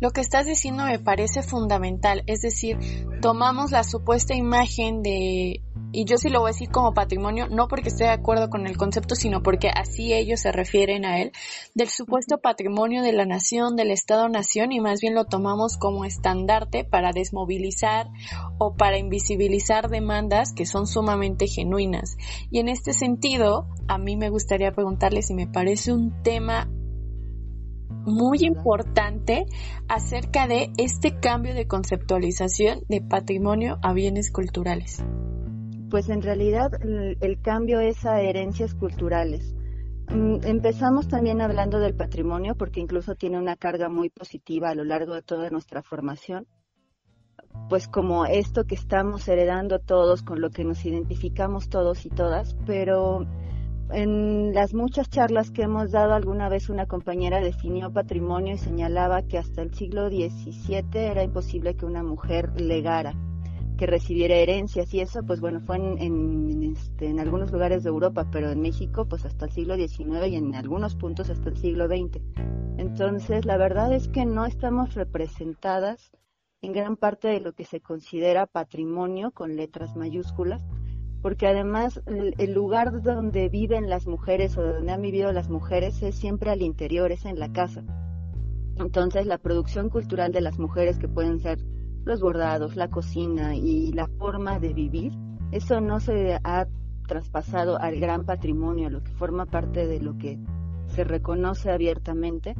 Lo 0.00 0.11
que 0.11 0.21
estás 0.21 0.47
diciendo 0.47 0.85
me 0.85 0.99
parece 0.99 1.42
fundamental, 1.42 2.25
es 2.26 2.40
decir, 2.40 2.76
tomamos 3.21 3.71
la 3.71 3.85
supuesta 3.85 4.35
imagen 4.35 5.00
de, 5.00 5.62
y 5.93 6.05
yo 6.07 6.17
sí 6.17 6.31
lo 6.31 6.41
voy 6.41 6.49
a 6.49 6.53
decir 6.53 6.71
como 6.71 6.95
patrimonio, 6.95 7.49
no 7.49 7.69
porque 7.69 7.91
esté 7.91 8.05
de 8.05 8.11
acuerdo 8.11 8.49
con 8.49 8.67
el 8.67 8.77
concepto, 8.77 9.15
sino 9.15 9.43
porque 9.43 9.69
así 9.69 10.13
ellos 10.13 10.41
se 10.41 10.51
refieren 10.51 11.05
a 11.05 11.21
él, 11.21 11.33
del 11.75 11.89
supuesto 11.89 12.39
patrimonio 12.39 13.03
de 13.03 13.13
la 13.13 13.27
nación, 13.27 13.77
del 13.77 13.91
Estado-nación, 13.91 14.73
y 14.73 14.81
más 14.81 15.01
bien 15.01 15.15
lo 15.15 15.27
tomamos 15.27 15.77
como 15.77 16.05
estandarte 16.05 16.85
para 16.85 17.13
desmovilizar 17.13 18.09
o 18.59 18.75
para 18.75 18.99
invisibilizar 18.99 19.91
demandas 19.91 20.53
que 20.55 20.67
son 20.67 20.87
sumamente 20.87 21.47
genuinas. 21.47 22.17
Y 22.51 22.59
en 22.59 22.69
este 22.69 22.93
sentido, 22.95 23.67
a 23.89 23.99
mí 23.99 24.17
me 24.17 24.31
gustaría 24.31 24.73
preguntarle 24.73 25.23
si 25.23 25.35
me 25.35 25.47
parece 25.47 25.93
un 25.93 26.23
tema 26.23 26.69
muy 28.05 28.39
importante 28.41 29.47
acerca 29.89 30.47
de 30.47 30.73
este 30.77 31.21
cambio 31.21 31.55
de 31.55 31.67
conceptualización 31.67 32.81
de 32.89 33.01
patrimonio 33.01 33.79
a 33.83 33.93
bienes 33.93 34.33
culturales. 34.33 35.05
Pues 35.93 36.09
en 36.09 36.23
realidad 36.23 36.73
el, 37.21 37.43
cambio 37.43 37.79
es 37.81 38.07
a 38.07 38.23
herencias 38.23 38.75
culturales. 38.75 39.55
Mm, 40.09 40.37
empezamos 40.43 41.07
también 41.07 41.43
hablando 41.43 41.81
del 41.81 41.95
patrimonio 41.95 42.55
porque 42.55 42.81
incluso 42.81 43.15
tiene 43.15 43.39
una 43.39 43.57
carga 43.57 43.91
muy 43.91 44.09
positiva 44.09 44.71
a 44.71 44.75
lo 44.75 44.85
largo 44.85 45.13
de 45.13 45.21
toda 45.21 45.51
nuestra 45.51 45.83
formación, 45.83 46.47
pues 47.69 47.89
como 47.89 48.25
esto 48.25 48.65
que 48.65 48.75
estamos 48.75 49.29
heredando 49.29 49.81
todos, 49.81 50.23
con 50.23 50.41
lo 50.41 50.49
que 50.49 50.65
nos 50.65 50.83
identificamos 50.87 51.69
todos 51.69 52.07
y 52.07 52.09
todas, 52.09 52.57
pero 52.65 53.27
en 53.91 54.55
las 54.55 54.73
muchas 54.73 55.11
charlas 55.11 55.51
que 55.51 55.65
hemos 55.65 55.91
dado 55.91 56.15
alguna 56.15 56.49
vez 56.49 56.71
una 56.71 56.87
compañera 56.87 57.39
definió 57.43 57.93
patrimonio 57.93 58.55
y 58.55 58.59
señalaba 58.59 59.25
que 59.25 59.37
hasta 59.37 59.61
el 59.61 59.75
siglo 59.75 60.09
XVII 60.09 60.87
era 60.95 61.23
imposible 61.23 61.77
que 61.77 61.85
una 61.85 62.03
mujer 62.03 62.59
legara, 62.59 63.15
que 63.83 63.87
recibiera 63.89 64.37
herencias 64.37 64.95
y 64.95 65.01
eso 65.01 65.25
pues 65.25 65.41
bueno 65.41 65.61
fue 65.61 65.75
en, 65.75 66.62
este, 66.62 67.09
en 67.09 67.19
algunos 67.19 67.51
lugares 67.51 67.83
de 67.83 67.89
Europa, 67.89 68.29
pero 68.31 68.49
en 68.49 68.61
México 68.61 69.07
pues 69.09 69.25
hasta 69.25 69.47
el 69.47 69.51
siglo 69.51 69.75
XIX 69.75 70.29
y 70.29 70.37
en 70.37 70.55
algunos 70.55 70.95
puntos 70.95 71.31
hasta 71.31 71.49
el 71.49 71.57
siglo 71.57 71.89
XX. 71.89 72.21
Entonces 72.79 73.45
la 73.45 73.57
verdad 73.57 73.93
es 73.93 74.07
que 74.07 74.25
no 74.25 74.47
estamos 74.47 74.95
representadas 74.95 76.12
en 76.61 76.73
gran 76.73 76.97
parte 76.97 77.27
de 77.27 77.41
lo 77.41 77.55
que 77.55 77.65
se 77.65 77.81
considera 77.81 78.47
patrimonio 78.47 79.33
con 79.33 79.57
letras 79.57 79.97
mayúsculas 79.97 80.62
porque 81.21 81.49
además 81.49 82.01
el 82.07 82.53
lugar 82.53 83.03
donde 83.03 83.49
viven 83.49 83.91
las 83.91 84.07
mujeres 84.07 84.57
o 84.59 84.62
donde 84.62 84.93
han 84.93 85.03
vivido 85.03 85.33
las 85.33 85.49
mujeres 85.49 86.01
es 86.05 86.15
siempre 86.15 86.53
al 86.53 86.62
interior, 86.62 87.11
es 87.11 87.25
en 87.25 87.41
la 87.41 87.53
casa. 87.53 87.83
Entonces 88.77 89.27
la 89.27 89.39
producción 89.39 89.89
cultural 89.89 90.31
de 90.31 90.41
las 90.41 90.61
mujeres 90.61 91.01
que 91.01 91.09
pueden 91.09 91.41
ser 91.41 91.59
los 92.04 92.21
bordados, 92.21 92.76
la 92.76 92.88
cocina 92.88 93.54
y 93.54 93.92
la 93.92 94.06
forma 94.06 94.59
de 94.59 94.73
vivir, 94.73 95.12
eso 95.50 95.80
no 95.80 96.00
se 96.00 96.38
ha 96.44 96.66
traspasado 97.06 97.78
al 97.80 98.00
gran 98.00 98.25
patrimonio, 98.25 98.90
lo 98.90 99.02
que 99.02 99.12
forma 99.12 99.47
parte 99.47 99.87
de 99.87 100.00
lo 100.00 100.16
que 100.16 100.38
se 100.88 101.04
reconoce 101.04 101.71
abiertamente. 101.71 102.54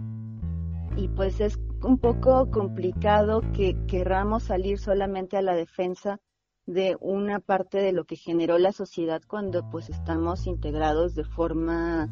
Y 0.97 1.09
pues 1.09 1.41
es 1.41 1.59
un 1.83 1.99
poco 1.99 2.51
complicado 2.51 3.43
que 3.53 3.77
querramos 3.87 4.45
salir 4.45 4.79
solamente 4.79 5.37
a 5.37 5.43
la 5.43 5.55
defensa 5.55 6.21
de 6.67 6.97
una 7.01 7.41
parte 7.41 7.79
de 7.79 7.93
lo 7.93 8.05
que 8.05 8.17
generó 8.17 8.59
la 8.59 8.73
sociedad 8.73 9.21
cuando 9.27 9.69
pues 9.71 9.89
estamos 9.89 10.47
integrados 10.47 11.15
de 11.15 11.25
forma 11.25 12.09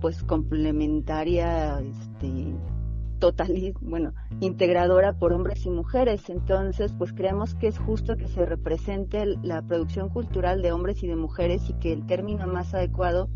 pues 0.00 0.24
complementaria 0.24 1.80
este 1.80 2.56
total 3.26 3.74
bueno 3.80 4.14
integradora 4.40 5.18
por 5.18 5.32
hombres 5.32 5.66
y 5.66 5.70
mujeres. 5.70 6.28
Entonces 6.30 6.92
pues 6.96 7.12
creemos 7.12 7.54
que 7.54 7.68
es 7.68 7.78
justo 7.78 8.16
que 8.16 8.28
se 8.28 8.44
represente 8.46 9.26
la 9.42 9.62
producción 9.62 10.08
cultural 10.08 10.62
de 10.62 10.72
hombres 10.72 11.02
y 11.02 11.06
de 11.06 11.16
mujeres 11.16 11.68
y 11.68 11.74
que 11.74 11.92
el 11.92 12.06
término 12.06 12.46
más 12.46 12.74
adecuado 12.74 13.28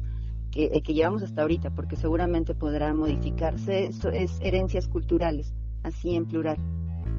que, 0.50 0.64
eh, 0.72 0.82
que 0.82 0.94
llevamos 0.94 1.22
hasta 1.22 1.42
ahorita 1.42 1.70
porque 1.70 1.96
seguramente 1.96 2.54
podrá 2.54 2.92
modificarse 2.94 3.86
es 3.86 4.40
herencias 4.40 4.88
culturales 4.88 5.54
así 5.82 6.14
en 6.14 6.26
plural. 6.26 6.58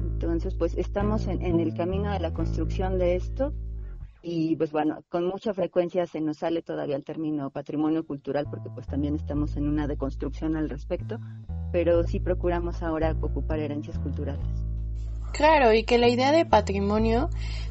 Entonces, 0.04 0.54
pues 0.54 0.76
estamos 0.76 1.26
en, 1.26 1.42
el 1.58 1.74
camino 1.74 2.12
de 2.12 2.20
la 2.20 2.32
construcción 2.32 2.98
de 2.98 3.16
esto 3.16 3.52
y 4.22 4.54
pues 4.54 4.70
bueno, 4.70 5.02
con 5.08 5.26
mucha 5.26 5.52
frecuencia 5.52 6.06
se 6.06 6.20
nos 6.20 6.38
sale 6.38 6.62
todavía 6.62 6.94
el 6.94 7.04
término 7.04 7.50
patrimonio 7.50 8.06
cultural 8.06 8.46
porque 8.48 8.70
pues 8.70 8.86
también 8.86 9.16
estamos 9.16 9.56
en 9.56 9.68
una 9.68 9.88
deconstrucción 9.88 10.54
al 10.54 10.68
respecto, 10.68 11.18
pero 11.72 12.04
sí 12.04 12.20
procuramos 12.20 12.82
ahora 12.82 13.16
ocupar 13.20 13.58
herencias 13.58 13.98
culturales. 13.98 14.46
Claro, 15.32 15.72
y 15.72 15.84
que 15.84 15.98
la 15.98 16.08
idea 16.08 16.30
de 16.30 16.44
patrimonio 16.44 17.30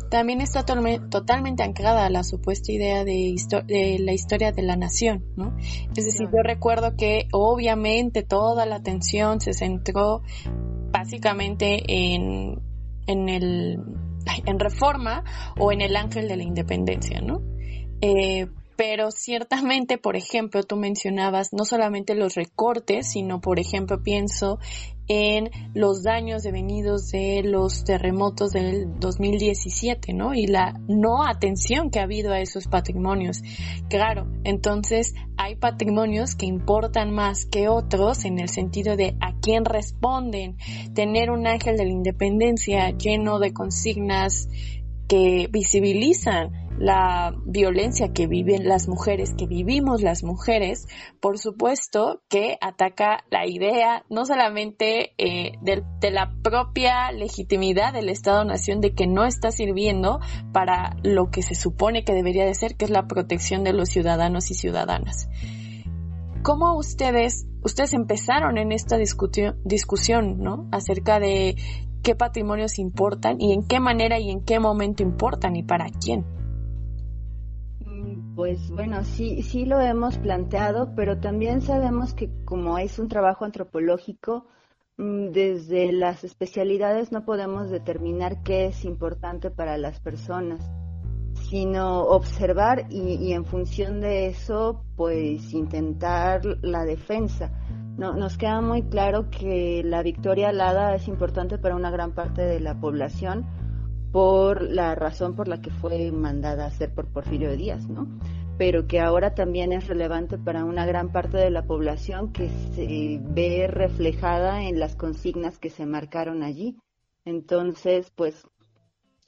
también 0.10 0.42
está 0.42 0.66
totalmente 0.66 1.64
anclada 1.64 2.06
a 2.06 2.10
la 2.10 2.24
supuesta 2.24 2.72
idea 2.72 3.06
de, 3.06 3.34
de, 3.66 3.98
la 4.00 4.12
historia 4.12 4.52
de 4.52 4.62
la 4.62 4.76
nación, 4.76 5.24
¿no? 5.38 5.56
Es 5.96 6.06
decir, 6.06 6.28
yo 6.34 6.44
recuerdo 6.44 6.98
que 6.98 7.28
obviamente 7.32 8.24
toda 8.24 8.66
la 8.66 8.76
atención 8.78 9.40
se 9.40 9.54
centró 9.54 10.22
básicamente 10.92 11.82
en, 11.88 12.60
en 13.08 13.30
el 13.30 13.80
en 14.46 14.60
reforma 14.60 15.24
o 15.58 15.72
en 15.72 15.82
el 15.82 15.96
ángel 15.96 16.28
de 16.28 16.36
la 16.36 16.44
independencia, 16.44 17.22
¿no? 17.22 17.42
Eh, 18.02 18.48
pero 18.82 19.12
ciertamente, 19.12 20.00
por 20.00 20.16
ejemplo, 20.16 20.64
tú 20.64 20.76
mencionabas 20.76 21.54
no 21.54 21.66
solamente 21.66 22.16
los 22.16 22.34
recortes, 22.34 23.12
sino, 23.12 23.40
por 23.40 23.60
ejemplo, 23.60 24.02
pienso 24.02 24.58
en 25.08 25.52
los 25.76 26.02
daños 26.02 26.42
devenidos 26.42 27.12
de 27.12 27.44
los 27.44 27.84
terremotos 27.84 28.54
del 28.54 29.00
2017, 29.00 30.14
¿no? 30.14 30.34
Y 30.34 30.48
la 30.48 30.80
no 30.88 31.24
atención 31.28 31.92
que 31.92 32.00
ha 32.00 32.06
habido 32.06 32.32
a 32.34 32.40
esos 32.40 32.66
patrimonios. 32.68 33.44
Claro, 33.88 34.26
entonces 34.46 35.14
hay 35.38 35.58
patrimonios 35.58 36.36
que 36.36 36.48
importan 36.48 37.12
más 37.12 37.46
que 37.46 37.68
otros 37.68 38.26
en 38.26 38.40
el 38.40 38.50
sentido 38.50 38.96
de 38.96 39.16
a 39.22 39.36
quién 39.42 39.64
responden. 39.64 40.58
Tener 40.96 41.30
un 41.30 41.46
ángel 41.46 41.78
de 41.78 41.86
la 41.86 41.92
independencia 41.92 42.90
lleno 42.98 43.38
de 43.38 43.54
consignas 43.54 44.48
que 45.12 45.50
visibilizan 45.52 46.54
la 46.80 47.36
violencia 47.46 48.14
que 48.14 48.28
viven 48.28 48.70
las 48.70 48.88
mujeres, 48.88 49.34
que 49.38 49.46
vivimos 49.46 50.02
las 50.02 50.24
mujeres, 50.24 50.88
por 51.20 51.38
supuesto 51.38 52.22
que 52.30 52.58
ataca 52.62 53.26
la 53.30 53.46
idea 53.46 54.06
no 54.10 54.26
solamente 54.26 55.12
eh, 55.18 55.58
de, 55.62 55.84
de, 56.00 56.12
la 56.12 56.34
propia 56.42 57.12
legitimidad 57.12 57.92
del 57.92 58.08
Estado-Nación 58.08 58.80
de 58.80 58.96
que 58.96 59.06
no 59.06 59.26
está 59.26 59.52
sirviendo 59.52 60.22
para 60.54 60.96
lo 61.04 61.30
que 61.30 61.42
se 61.42 61.56
supone 61.56 62.06
que 62.06 62.14
debería 62.14 62.46
de 62.46 62.56
ser, 62.56 62.78
que 62.78 62.86
es 62.86 62.92
la 62.92 63.08
protección 63.08 63.66
de 63.66 63.74
los 63.74 63.90
ciudadanos 63.90 64.50
y 64.50 64.54
ciudadanas. 64.54 65.28
¿Cómo 66.42 66.78
ustedes, 66.78 67.48
ustedes 67.64 67.92
empezaron 67.92 68.58
en 68.58 68.72
esta 68.72 68.98
discusión, 68.98 70.38
¿no? 70.40 70.70
Acerca 70.72 71.20
de 71.20 71.58
qué 72.02 72.16
patrimonios 72.16 72.80
importan 72.80 73.40
y 73.40 73.54
en 73.54 73.68
qué 73.68 73.80
manera 73.80 74.20
y 74.20 74.30
en 74.30 74.44
qué 74.44 74.60
momento 74.60 75.04
importan 75.04 75.56
y 75.56 75.64
para 75.64 75.88
quién. 75.90 76.26
Pues 78.36 78.72
bueno, 78.72 79.04
sí, 79.04 79.44
sí 79.44 79.66
lo 79.66 79.80
hemos 79.80 80.18
planteado, 80.18 80.96
pero 80.96 81.20
también 81.20 81.62
sabemos 81.62 82.14
que 82.14 82.30
como 82.46 82.78
es 82.78 82.98
un 82.98 83.08
trabajo 83.08 83.46
antropológico, 83.46 84.48
mm, 84.98 85.32
desde 85.32 85.92
las 85.92 86.24
especialidades 86.24 87.12
no 87.12 87.26
podemos 87.26 87.70
determinar 87.70 88.42
qué 88.42 88.66
es 88.66 88.86
importante 88.86 89.52
para 89.52 89.78
las 89.78 90.00
personas, 90.00 90.72
sino 91.50 92.04
observar 92.04 92.88
y 92.90 93.34
en 93.34 93.46
función 93.46 94.00
de 94.00 94.28
eso, 94.28 94.86
pues 94.96 95.54
intentar 95.54 96.42
la 96.62 96.86
defensa 96.86 97.52
no, 97.98 98.14
nos 98.14 98.38
queda 98.38 98.62
muy 98.62 98.84
claro 98.84 99.30
que 99.30 99.84
la 99.84 100.02
victoria 100.02 100.50
alada 100.50 100.96
es 100.96 101.08
importante 101.08 101.58
para 101.58 101.76
una 101.76 101.92
gran 101.92 102.14
parte 102.14 102.42
de 102.42 102.60
la 102.60 102.80
población 102.80 103.46
por 104.12 104.62
la 104.64 104.96
razón 104.96 105.36
por 105.36 105.48
la 105.48 105.62
que 105.62 105.72
fue 105.72 106.12
mandada 106.12 106.66
a 106.66 106.68
hacer 106.68 106.94
por 106.94 107.08
Porfirio 107.08 107.56
Díaz, 107.56 107.88
¿no? 107.88 108.08
Pero 108.58 108.88
que 108.88 109.00
ahora 109.00 109.34
también 109.34 109.72
es 109.72 109.88
relevante 109.88 110.38
para 110.38 110.66
una 110.66 110.86
gran 110.86 111.12
parte 111.12 111.38
de 111.38 111.50
la 111.50 111.66
población 111.66 112.32
que 112.32 112.50
se 112.76 113.20
ve 113.22 113.68
reflejada 113.68 114.64
en 114.64 114.80
las 114.80 114.96
consignas 114.96 115.58
que 115.58 115.70
se 115.70 115.86
marcaron 115.86 116.44
allí. 116.44 116.78
Entonces, 117.26 118.12
pues, 118.16 118.46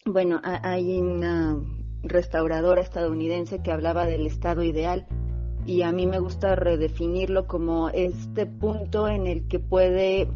bueno, 0.06 0.42
hay 0.44 1.00
una 1.00 1.58
restauradora 2.04 2.82
estadounidense 2.82 3.62
que 3.62 3.72
hablaba 3.72 4.06
del 4.06 4.28
estado 4.28 4.64
ideal 4.64 5.08
y 5.66 5.82
a 5.82 5.92
mí 5.92 6.08
me 6.08 6.20
gusta 6.20 6.56
redefinirlo 6.56 7.48
como 7.48 7.90
este 7.90 8.46
punto 8.46 9.08
en 9.08 9.28
el 9.28 9.48
que 9.48 9.60
puede 9.60 10.28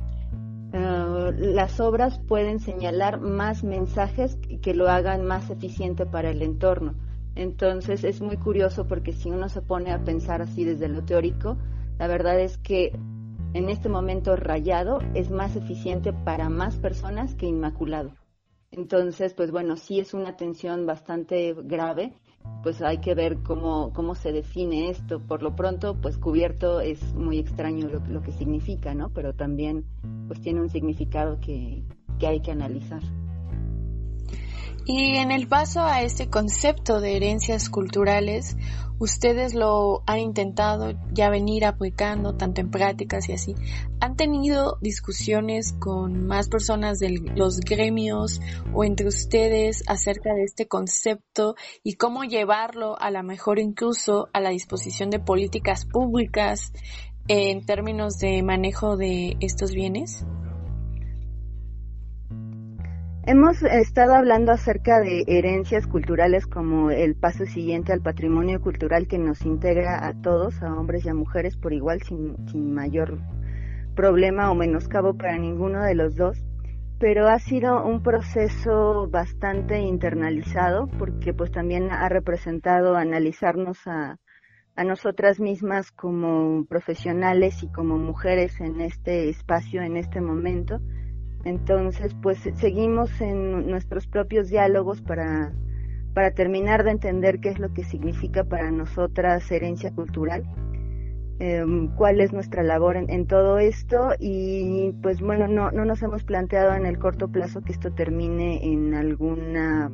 eh, 0.74 1.32
las 1.38 1.80
obras 1.80 2.20
pueden 2.20 2.60
señalar 2.60 3.22
más 3.22 3.64
mensajes 3.64 4.38
que 4.62 4.74
lo 4.74 4.90
hagan 4.90 5.26
más 5.26 5.50
eficiente 5.50 6.06
para 6.06 6.30
el 6.30 6.42
entorno. 6.42 6.96
Entonces 7.36 8.04
es 8.04 8.22
muy 8.22 8.38
curioso 8.38 8.88
porque 8.88 9.14
si 9.14 9.30
uno 9.30 9.48
se 9.48 9.62
pone 9.62 9.92
a 9.92 10.04
pensar 10.04 10.42
así 10.42 10.66
desde 10.66 10.90
lo 10.90 11.04
teórico, 11.04 11.58
la 12.00 12.08
verdad 12.08 12.40
es 12.40 12.58
que 12.58 12.98
en 13.54 13.70
este 13.70 13.90
momento 13.90 14.36
rayado 14.36 15.00
es 15.14 15.30
más 15.30 15.56
eficiente 15.56 16.14
para 16.14 16.50
más 16.50 16.76
personas 16.78 17.36
que 17.36 17.46
inmaculado. 17.46 18.14
Entonces, 18.72 19.34
pues 19.34 19.52
bueno, 19.52 19.78
sí 19.78 20.00
es 20.00 20.14
una 20.14 20.36
tensión 20.36 20.86
bastante 20.86 21.56
grave 21.64 22.14
pues 22.64 22.82
hay 22.82 22.98
que 23.00 23.16
ver 23.16 23.38
cómo, 23.44 23.94
cómo 23.94 24.16
se 24.16 24.32
define 24.32 24.90
esto. 24.90 25.20
Por 25.20 25.44
lo 25.44 25.56
pronto, 25.56 25.96
pues 26.02 26.18
cubierto 26.18 26.82
es 26.82 27.14
muy 27.14 27.40
extraño 27.40 27.88
lo, 27.88 28.00
lo 28.08 28.22
que 28.22 28.32
significa, 28.32 28.94
¿no? 28.94 29.10
Pero 29.10 29.34
también 29.34 29.86
pues 30.28 30.42
tiene 30.42 30.62
un 30.62 30.70
significado 30.70 31.40
que, 31.40 31.84
que 32.20 32.28
hay 32.28 32.42
que 32.42 32.52
analizar. 32.52 33.02
Y 34.90 35.18
en 35.18 35.32
el 35.32 35.50
paso 35.50 35.82
a 35.82 36.02
este 36.02 36.30
concepto 36.30 37.02
de 37.02 37.18
herencias 37.18 37.70
culturales, 37.70 38.56
ustedes 39.00 39.54
lo 39.54 40.02
han 40.08 40.20
intentado 40.20 40.94
ya 41.12 41.30
venir 41.30 41.66
aplicando 41.66 42.38
tanto 42.38 42.62
en 42.62 42.72
prácticas 42.72 43.28
y 43.28 43.34
así. 43.34 43.54
¿Han 44.00 44.16
tenido 44.16 44.78
discusiones 44.80 45.74
con 45.74 46.26
más 46.26 46.48
personas 46.48 47.00
de 47.00 47.20
los 47.36 47.60
gremios 47.60 48.40
o 48.74 48.86
entre 48.86 49.10
ustedes 49.10 49.84
acerca 49.88 50.34
de 50.34 50.44
este 50.44 50.70
concepto 50.70 51.56
y 51.84 51.96
cómo 51.96 52.24
llevarlo 52.24 52.98
a 52.98 53.12
la 53.12 53.24
mejor 53.24 53.60
incluso 53.60 54.30
a 54.32 54.40
la 54.40 54.52
disposición 54.52 55.10
de 55.10 55.20
políticas 55.20 55.84
públicas 55.84 56.72
en 57.28 57.66
términos 57.66 58.20
de 58.20 58.42
manejo 58.42 58.96
de 58.96 59.36
estos 59.42 59.72
bienes? 59.72 60.26
Hemos 63.30 63.62
estado 63.62 64.14
hablando 64.14 64.54
acerca 64.54 65.02
de 65.02 65.26
herencias 65.28 65.86
culturales 65.86 66.48
como 66.48 66.92
el 66.92 67.14
paso 67.14 67.46
siguiente 67.46 67.92
al 67.92 68.02
patrimonio 68.02 68.62
cultural 68.62 69.06
que 69.06 69.18
nos 69.18 69.42
integra 69.42 70.08
a 70.08 70.14
todos, 70.14 70.64
a 70.64 70.74
hombres 70.74 71.04
y 71.04 71.10
a 71.10 71.14
mujeres 71.14 71.58
por 71.58 71.74
igual, 71.74 72.02
sin, 72.04 72.38
sin 72.48 72.74
mayor 72.74 73.20
problema 73.98 74.50
o 74.50 74.56
menoscabo 74.56 75.18
para 75.18 75.38
ninguno 75.38 75.84
de 75.84 75.94
los 75.94 76.16
dos, 76.16 76.42
pero 77.00 77.28
ha 77.28 77.38
sido 77.40 77.86
un 77.86 78.02
proceso 78.02 79.10
bastante 79.10 79.82
internalizado 79.82 80.88
porque 80.98 81.34
pues 81.34 81.52
también 81.52 81.92
ha 81.92 82.08
representado 82.08 82.96
analizarnos 82.96 83.86
a, 83.88 84.16
a 84.78 84.84
nosotras 84.86 85.42
mismas 85.42 85.92
como 85.92 86.64
profesionales 86.64 87.62
y 87.62 87.70
como 87.74 87.98
mujeres 87.98 88.62
en 88.62 88.80
este 88.80 89.28
espacio, 89.28 89.82
en 89.82 89.98
este 89.98 90.22
momento 90.22 90.80
entonces, 91.44 92.16
pues 92.22 92.40
seguimos 92.56 93.22
en 93.22 93.70
nuestros 93.70 94.08
propios 94.08 94.50
diálogos 94.50 95.02
para, 95.02 95.54
para 96.14 96.32
terminar 96.32 96.84
de 96.84 96.92
entender 96.92 97.40
qué 97.40 97.50
es 97.50 97.60
lo 97.60 97.74
que 97.74 97.84
significa 97.84 98.44
para 98.44 98.72
nosotras 98.72 99.50
herencia 99.52 99.94
cultural, 99.94 100.44
em, 101.40 101.94
cuál 101.96 102.22
es 102.22 102.34
nuestra 102.34 102.64
labor 102.64 102.98
en, 102.98 103.28
todo 103.28 103.60
esto 103.60 104.10
y 104.20 104.94
pues 105.02 105.22
bueno, 105.22 105.48
no, 105.48 105.72
no 105.72 105.86
nos 105.86 106.02
hemos 106.02 106.24
planteado 106.24 106.74
en 106.74 106.86
el 106.86 106.98
corto 106.98 107.28
plazo 107.28 107.62
que 107.62 107.72
esto 107.72 107.94
termine 107.94 108.66
en 108.66 108.94
alguna 108.94 109.92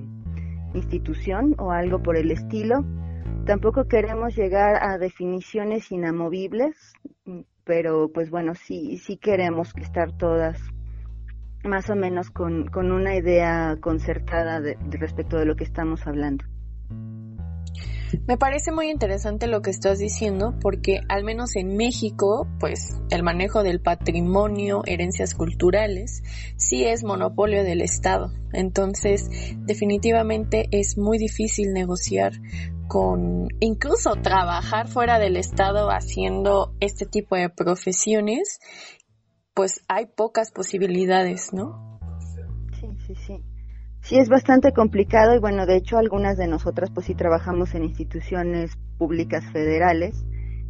institución 0.74 1.56
o 1.60 1.72
algo 1.72 2.02
por 2.02 2.18
el 2.18 2.32
estilo. 2.32 2.86
Tampoco 3.46 3.88
queremos 3.88 4.36
llegar 4.36 4.82
a 4.82 4.98
definiciones 4.98 5.92
inamovibles, 5.92 6.94
pero 7.66 8.10
pues 8.14 8.30
bueno, 8.30 8.56
sí, 8.56 8.98
sí 8.98 9.18
queremos 9.18 9.74
estar 9.78 10.14
todas 10.14 10.60
más 11.64 11.90
o 11.90 11.96
menos 11.96 12.30
con, 12.30 12.68
con 12.68 12.92
una 12.92 13.16
idea 13.16 13.78
concertada 13.80 14.62
de, 14.62 14.78
respecto 14.92 15.38
de 15.38 15.46
lo 15.46 15.56
que 15.56 15.64
estamos 15.64 16.06
hablando. 16.06 16.46
Me 18.28 18.38
parece 18.38 18.72
muy 18.72 18.92
interesante 18.92 19.48
lo 19.48 19.64
que 19.64 19.72
estás 19.72 19.98
diciendo 19.98 20.54
porque 20.62 21.02
al 21.10 21.24
menos 21.24 21.56
en 21.56 21.76
México, 21.76 22.48
pues 22.60 23.02
el 23.10 23.24
manejo 23.24 23.64
del 23.64 23.82
patrimonio, 23.82 24.84
herencias 24.86 25.34
culturales, 25.34 26.22
sí 26.56 26.86
es 26.86 27.04
monopolio 27.04 27.64
del 27.64 27.82
Estado. 27.82 28.32
Entonces, 28.54 29.30
definitivamente 29.66 30.68
es 30.72 30.96
muy 30.96 31.18
difícil 31.18 31.74
negociar 31.74 32.34
con, 32.88 33.48
incluso 33.60 34.16
trabajar 34.18 34.88
fuera 34.88 35.18
del 35.18 35.36
Estado 35.36 35.90
haciendo 35.90 36.76
este 36.80 37.08
tipo 37.08 37.36
de 37.36 37.50
profesiones 37.50 38.60
pues 39.54 39.84
hay 39.88 40.08
pocas 40.08 40.52
posibilidades, 40.52 41.54
¿no? 41.54 42.00
Sí, 42.80 42.88
sí, 43.06 43.16
sí. 43.16 43.44
Sí, 44.02 44.18
es 44.18 44.28
bastante 44.28 44.74
complicado 44.74 45.34
y 45.36 45.40
bueno, 45.40 45.66
de 45.66 45.78
hecho 45.78 45.98
algunas 45.98 46.38
de 46.38 46.48
nosotras 46.48 46.92
pues 46.94 47.06
sí 47.06 47.16
trabajamos 47.16 47.74
en 47.74 47.84
instituciones 47.84 48.78
públicas 48.98 49.46
federales 49.54 50.26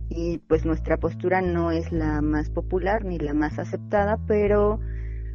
y 0.10 0.38
pues 0.38 0.66
nuestra 0.66 0.98
postura 0.98 1.42
no 1.42 1.72
es 1.72 1.92
la 1.92 2.22
más 2.22 2.52
popular 2.52 3.06
ni 3.06 3.18
la 3.18 3.34
más 3.34 3.58
aceptada, 3.58 4.20
pero 4.28 4.80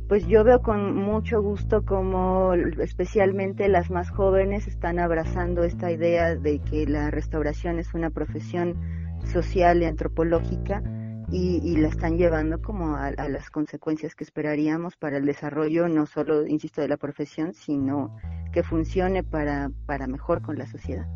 pues 0.08 0.26
yo 0.28 0.44
veo 0.44 0.62
con 0.62 0.94
mucho 0.94 1.42
gusto 1.42 1.84
como 1.84 2.54
especialmente 2.54 3.68
las 3.68 3.90
más 3.90 4.10
jóvenes 4.10 4.68
están 4.68 5.00
abrazando 5.00 5.64
esta 5.64 5.90
idea 5.90 6.36
de 6.36 6.60
que 6.60 6.86
la 6.86 7.10
restauración 7.10 7.80
es 7.80 7.92
una 7.94 8.10
profesión 8.10 8.76
social 9.24 9.82
y 9.82 9.86
antropológica 9.86 10.82
y, 11.30 11.76
la 11.76 11.88
están 11.88 12.16
llevando 12.16 12.60
como 12.62 12.96
a, 12.96 13.10
las 13.10 13.50
consecuencias 13.50 14.14
que 14.14 14.24
esperaríamos 14.24 14.96
para 14.96 15.18
el 15.18 15.26
desarrollo, 15.26 15.88
no 15.88 16.06
solo, 16.06 16.46
insisto, 16.46 16.80
de 16.80 16.88
la 16.88 16.96
profesión, 16.96 17.52
sino 17.52 18.16
que 18.52 18.62
funcione 18.62 19.22
para, 19.22 19.70
para 19.86 20.06
mejor 20.06 20.42
con 20.42 20.56
la 20.56 20.66
sociedad. 20.66 21.06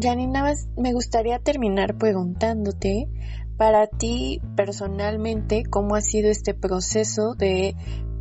Janine, 0.00 0.54
me 0.76 0.92
gustaría 0.92 1.38
terminar 1.38 1.96
preguntándote, 1.96 3.08
para 3.56 3.86
ti 3.86 4.40
personalmente, 4.54 5.62
¿cómo 5.68 5.94
ha 5.94 6.02
sido 6.02 6.30
este 6.30 6.54
proceso 6.54 7.34
de 7.34 7.74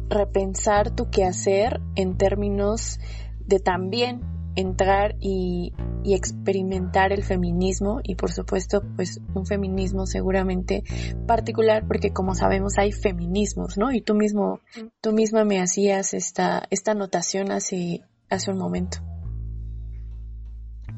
repensar 0.10 0.92
tu 0.92 1.10
quehacer 1.10 1.82
en 1.96 2.18
términos 2.18 3.00
de 3.40 3.60
también 3.60 4.35
entrar 4.56 5.16
y, 5.20 5.74
experimentar 6.08 7.12
el 7.12 7.24
feminismo 7.24 8.00
y 8.04 8.14
por 8.14 8.32
supuesto 8.32 8.84
pues 8.96 9.20
un 9.34 9.48
feminismo 9.48 10.06
seguramente 10.06 10.84
particular 11.26 11.88
porque 11.88 12.14
como 12.14 12.36
sabemos 12.36 12.78
hay 12.78 12.92
feminismos, 12.92 13.76
¿no? 13.76 13.92
Y 13.92 14.02
tú 14.02 14.14
mismo, 14.14 14.60
tú 15.02 15.14
misma 15.14 15.46
me 15.46 15.60
hacías 15.60 16.14
esta, 16.14 16.68
esta 16.70 16.92
anotación 16.92 17.52
hace, 17.52 18.02
hace 18.30 18.52
un 18.52 18.60
momento. 18.60 19.00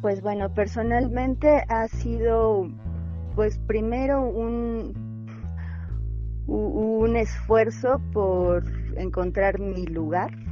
Pues 0.02 0.22
bueno, 0.22 0.54
personalmente 0.54 1.64
ha 1.70 1.88
sido 1.88 2.68
pues 3.34 3.58
primero 3.60 4.30
un, 4.30 5.26
un 6.48 7.16
esfuerzo 7.16 8.02
por 8.12 8.66
encontrar 8.98 9.60
mi 9.60 9.86
lugar 9.86 10.47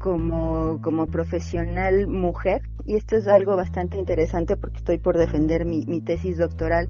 como, 0.00 0.80
como 0.82 1.06
profesional 1.06 2.08
mujer, 2.08 2.62
y 2.86 2.96
esto 2.96 3.16
es 3.16 3.28
algo 3.28 3.54
bastante 3.54 3.98
interesante 3.98 4.56
porque 4.56 4.78
estoy 4.78 4.98
por 4.98 5.16
defender 5.16 5.64
mi, 5.64 5.84
mi 5.86 6.00
tesis 6.00 6.38
doctoral, 6.38 6.88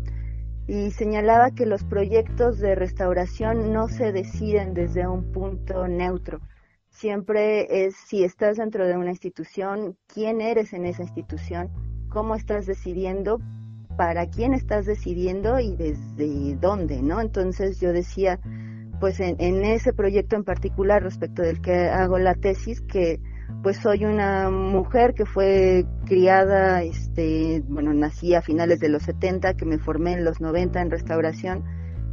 y 0.66 0.92
señalaba 0.92 1.50
que 1.50 1.66
los 1.66 1.82
proyectos 1.82 2.58
de 2.60 2.76
restauración 2.76 3.72
no 3.72 3.88
se 3.88 4.12
deciden 4.12 4.72
desde 4.72 5.08
un 5.08 5.32
punto 5.32 5.88
neutro. 5.88 6.40
Siempre 6.88 7.84
es 7.84 7.96
si 7.96 8.22
estás 8.22 8.56
dentro 8.56 8.86
de 8.86 8.96
una 8.96 9.10
institución, 9.10 9.96
quién 10.06 10.40
eres 10.40 10.72
en 10.72 10.86
esa 10.86 11.02
institución, 11.02 11.68
cómo 12.08 12.36
estás 12.36 12.66
decidiendo, 12.66 13.40
para 13.96 14.30
quién 14.30 14.54
estás 14.54 14.86
decidiendo 14.86 15.58
y 15.58 15.74
desde 15.74 16.56
dónde, 16.56 17.02
¿no? 17.02 17.20
Entonces 17.20 17.80
yo 17.80 17.92
decía, 17.92 18.38
pues 19.00 19.18
en, 19.18 19.64
ese 19.64 19.94
proyecto 19.94 20.36
en 20.36 20.44
particular 20.44 21.02
respecto 21.02 21.40
del 21.42 21.62
que 21.62 21.88
hago 21.88 22.18
la 22.18 22.34
tesis, 22.34 22.82
que 22.82 23.18
pues 23.62 23.78
soy 23.78 24.04
una 24.04 24.50
mujer 24.50 25.14
que 25.14 25.24
fue 25.24 25.86
criada, 26.04 26.82
este, 26.82 27.62
bueno, 27.66 27.94
nací 27.94 28.34
a 28.34 28.42
finales 28.42 28.78
de 28.78 28.90
los 28.90 29.02
70, 29.02 29.54
que 29.54 29.64
me 29.64 29.78
formé 29.78 30.12
en 30.12 30.24
los 30.24 30.40
90 30.40 30.82
en 30.82 30.90
restauración, 30.90 31.64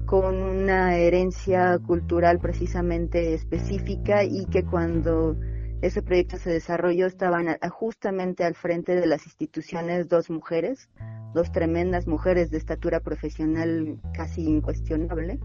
con 0.06 0.42
una 0.42 0.96
herencia 0.96 1.78
cultural 1.80 2.40
precisamente 2.40 3.34
específica 3.34 4.24
y 4.24 4.46
que 4.46 4.64
cuando 4.64 5.36
ese 5.82 6.02
proyecto 6.02 6.38
se 6.38 6.50
desarrolló 6.50 7.06
estaban 7.06 7.48
justamente 7.70 8.46
al 8.46 8.56
frente 8.56 8.96
de 8.96 9.06
las 9.06 9.26
instituciones 9.26 10.08
dos 10.08 10.30
mujeres, 10.30 10.90
dos 11.34 11.52
tremendas 11.52 12.08
mujeres 12.08 12.50
de 12.50 12.58
estatura 12.58 13.02
profesional 13.02 14.00
casi 14.14 14.46
incuestionable 14.46 15.40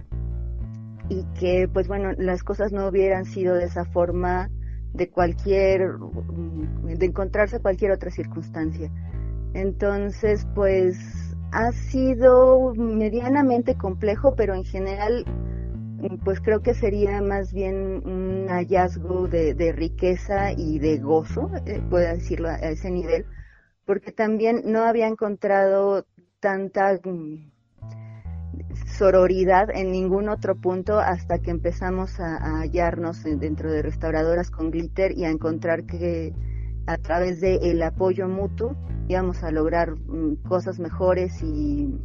y 1.12 1.24
que 1.38 1.68
pues 1.68 1.88
bueno 1.88 2.12
las 2.16 2.42
cosas 2.42 2.72
no 2.72 2.88
hubieran 2.88 3.26
sido 3.26 3.54
de 3.54 3.64
esa 3.64 3.84
forma 3.84 4.50
de 4.94 5.10
cualquier 5.10 5.90
de 6.84 7.06
encontrarse 7.06 7.60
cualquier 7.60 7.92
otra 7.92 8.10
circunstancia. 8.10 8.90
Entonces 9.52 10.46
pues 10.54 10.98
ha 11.52 11.72
sido 11.72 12.72
medianamente 12.74 13.76
complejo 13.76 14.34
pero 14.34 14.54
en 14.54 14.64
general 14.64 15.26
pues 16.24 16.40
creo 16.40 16.62
que 16.62 16.74
sería 16.74 17.20
más 17.20 17.52
bien 17.52 18.02
un 18.06 18.46
hallazgo 18.48 19.28
de, 19.28 19.72
riqueza 19.72 20.52
y 20.52 20.78
de 20.78 20.98
gozo 20.98 21.50
eh, 21.66 21.80
decirlo 21.90 22.48
a 22.48 22.56
ese 22.56 22.90
nivel 22.90 23.26
porque 23.84 24.12
también 24.12 24.62
no 24.64 24.84
había 24.84 25.08
encontrado 25.08 26.06
tanta 26.40 26.98
sororidad 28.92 29.70
en 29.70 29.90
ningún 29.90 30.28
otro 30.28 30.54
punto 30.54 30.98
hasta 30.98 31.38
que 31.38 31.50
empezamos 31.50 32.20
a, 32.20 32.60
hallarnos 32.60 33.22
dentro 33.24 33.72
de 33.72 33.82
restauradoras 33.82 34.50
con 34.50 34.70
glitter 34.70 35.16
y 35.16 35.24
a 35.24 35.30
encontrar 35.30 35.84
que 35.84 36.34
a 36.86 36.98
través 36.98 37.40
del 37.40 37.62
el 37.62 37.82
apoyo 37.82 38.28
mutuo 38.28 38.76
íbamos 39.08 39.42
a 39.42 39.50
lograr 39.50 39.96
mm, 39.96 40.42
cosas 40.48 40.78
mejores 40.78 41.42
y 41.42 41.98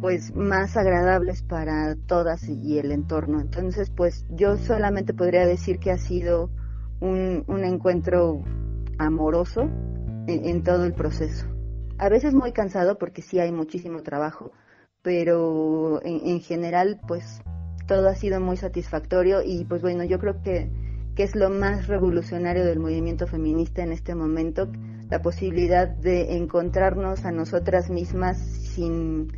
pues 0.00 0.34
más 0.34 0.76
agradables 0.76 1.42
para 1.42 1.96
todas 2.06 2.48
y 2.48 2.78
el 2.78 2.92
entorno. 2.92 3.40
Entonces, 3.40 3.90
pues 3.90 4.26
yo 4.30 4.56
solamente 4.58 5.14
podría 5.14 5.46
decir 5.46 5.78
que 5.78 5.90
ha 5.90 5.98
sido 5.98 6.50
un, 7.00 7.44
encuentro 7.64 8.42
amoroso 8.98 9.62
en, 10.26 10.44
en 10.44 10.62
todo 10.62 10.84
el 10.84 10.92
proceso. 10.92 11.46
A 11.98 12.10
veces 12.10 12.34
muy 12.34 12.52
cansado 12.52 12.98
porque 12.98 13.22
sí 13.22 13.38
hay 13.38 13.52
muchísimo 13.52 14.02
trabajo, 14.02 14.52
pero 15.06 16.00
en, 16.04 16.40
general 16.40 16.98
pues 17.06 17.40
todo 17.86 18.08
ha 18.08 18.16
sido 18.16 18.40
muy 18.40 18.56
satisfactorio 18.56 19.40
y 19.40 19.64
pues 19.64 19.80
bueno, 19.80 20.02
yo 20.02 20.18
creo 20.18 20.42
que, 20.42 20.68
que 21.14 21.22
es 21.22 21.36
lo 21.36 21.48
más 21.48 21.86
revolucionario 21.86 22.64
del 22.64 22.80
movimiento 22.80 23.28
feminista 23.28 23.84
en 23.84 23.92
este 23.92 24.16
momento, 24.16 24.68
la 25.08 25.22
posibilidad 25.22 25.86
de 25.86 26.36
encontrarnos 26.36 27.24
a 27.24 27.30
nosotras 27.30 27.88
mismas 27.88 28.36
sin, 28.40 29.28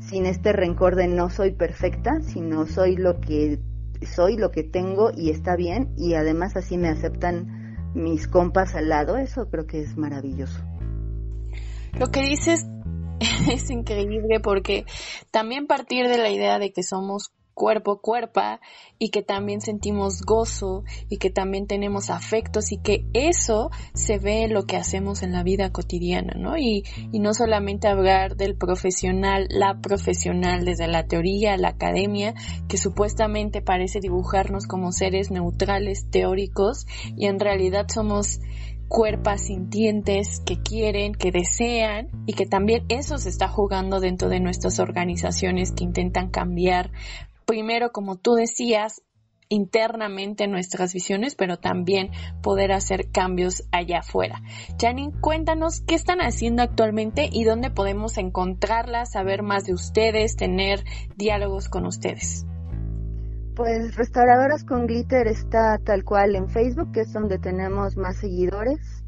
sin 0.00 0.26
este 0.26 0.52
rencor 0.52 0.96
de 0.96 1.06
no 1.06 1.30
soy 1.30 1.52
perfecta, 1.52 2.20
sino 2.20 2.66
soy 2.66 2.96
lo 2.96 3.20
que 3.20 3.60
soy, 4.02 4.36
lo 4.36 4.50
que 4.50 4.64
tengo 4.64 5.12
y 5.16 5.30
está 5.30 5.54
bien 5.54 5.94
y 5.96 6.14
además 6.14 6.56
así 6.56 6.76
me 6.76 6.88
aceptan 6.88 7.92
mis 7.94 8.26
compas 8.26 8.74
al 8.74 8.88
lado, 8.88 9.16
eso 9.16 9.48
creo 9.48 9.68
que 9.68 9.80
es 9.80 9.96
maravilloso. 9.96 10.58
Lo 12.00 12.08
que 12.08 12.24
dices 12.24 12.66
es 13.50 13.70
increíble 13.70 14.40
porque 14.40 14.84
también 15.30 15.66
partir 15.66 16.08
de 16.08 16.18
la 16.18 16.30
idea 16.30 16.58
de 16.58 16.72
que 16.72 16.82
somos 16.82 17.32
cuerpo 17.54 18.00
cuerpa 18.00 18.60
y 18.98 19.08
que 19.10 19.22
también 19.22 19.60
sentimos 19.60 20.22
gozo 20.22 20.84
y 21.08 21.18
que 21.18 21.30
también 21.30 21.66
tenemos 21.66 22.10
afectos 22.10 22.72
y 22.72 22.78
que 22.78 23.04
eso 23.14 23.70
se 23.94 24.18
ve 24.18 24.42
en 24.42 24.54
lo 24.54 24.66
que 24.66 24.76
hacemos 24.76 25.22
en 25.22 25.32
la 25.32 25.42
vida 25.42 25.70
cotidiana, 25.70 26.34
¿no? 26.36 26.56
Y, 26.58 26.84
y 27.12 27.20
no 27.20 27.32
solamente 27.32 27.88
hablar 27.88 28.36
del 28.36 28.56
profesional, 28.56 29.46
la 29.50 29.80
profesional 29.80 30.64
desde 30.64 30.88
la 30.88 31.06
teoría, 31.06 31.56
la 31.56 31.68
academia, 31.68 32.34
que 32.68 32.76
supuestamente 32.76 33.62
parece 33.62 34.00
dibujarnos 34.00 34.66
como 34.66 34.92
seres 34.92 35.30
neutrales, 35.30 36.10
teóricos, 36.10 36.86
y 37.16 37.26
en 37.26 37.38
realidad 37.38 37.86
somos 37.88 38.40
cuerpas 38.94 39.46
sintientes 39.46 40.40
que 40.46 40.62
quieren, 40.62 41.14
que 41.14 41.32
desean 41.32 42.10
y 42.26 42.34
que 42.34 42.46
también 42.46 42.84
eso 42.88 43.18
se 43.18 43.28
está 43.28 43.48
jugando 43.48 43.98
dentro 43.98 44.28
de 44.28 44.38
nuestras 44.38 44.78
organizaciones 44.78 45.72
que 45.72 45.82
intentan 45.82 46.30
cambiar 46.30 46.92
primero, 47.44 47.90
como 47.90 48.14
tú 48.14 48.34
decías, 48.34 49.02
internamente 49.48 50.46
nuestras 50.46 50.94
visiones, 50.94 51.34
pero 51.34 51.58
también 51.58 52.12
poder 52.40 52.70
hacer 52.70 53.10
cambios 53.10 53.64
allá 53.72 53.98
afuera. 53.98 54.42
Janine, 54.80 55.12
cuéntanos 55.20 55.80
qué 55.80 55.96
están 55.96 56.20
haciendo 56.20 56.62
actualmente 56.62 57.28
y 57.32 57.42
dónde 57.42 57.70
podemos 57.70 58.16
encontrarlas, 58.16 59.10
saber 59.10 59.42
más 59.42 59.64
de 59.64 59.74
ustedes, 59.74 60.36
tener 60.36 60.84
diálogos 61.16 61.68
con 61.68 61.84
ustedes. 61.84 62.46
Pues 63.54 63.94
Restauradoras 63.94 64.64
con 64.64 64.86
Glitter 64.86 65.28
está 65.28 65.78
tal 65.78 66.02
cual 66.02 66.34
en 66.34 66.48
Facebook, 66.48 66.90
que 66.90 67.02
es 67.02 67.12
donde 67.12 67.38
tenemos 67.38 67.96
más 67.96 68.16
seguidores. 68.16 69.04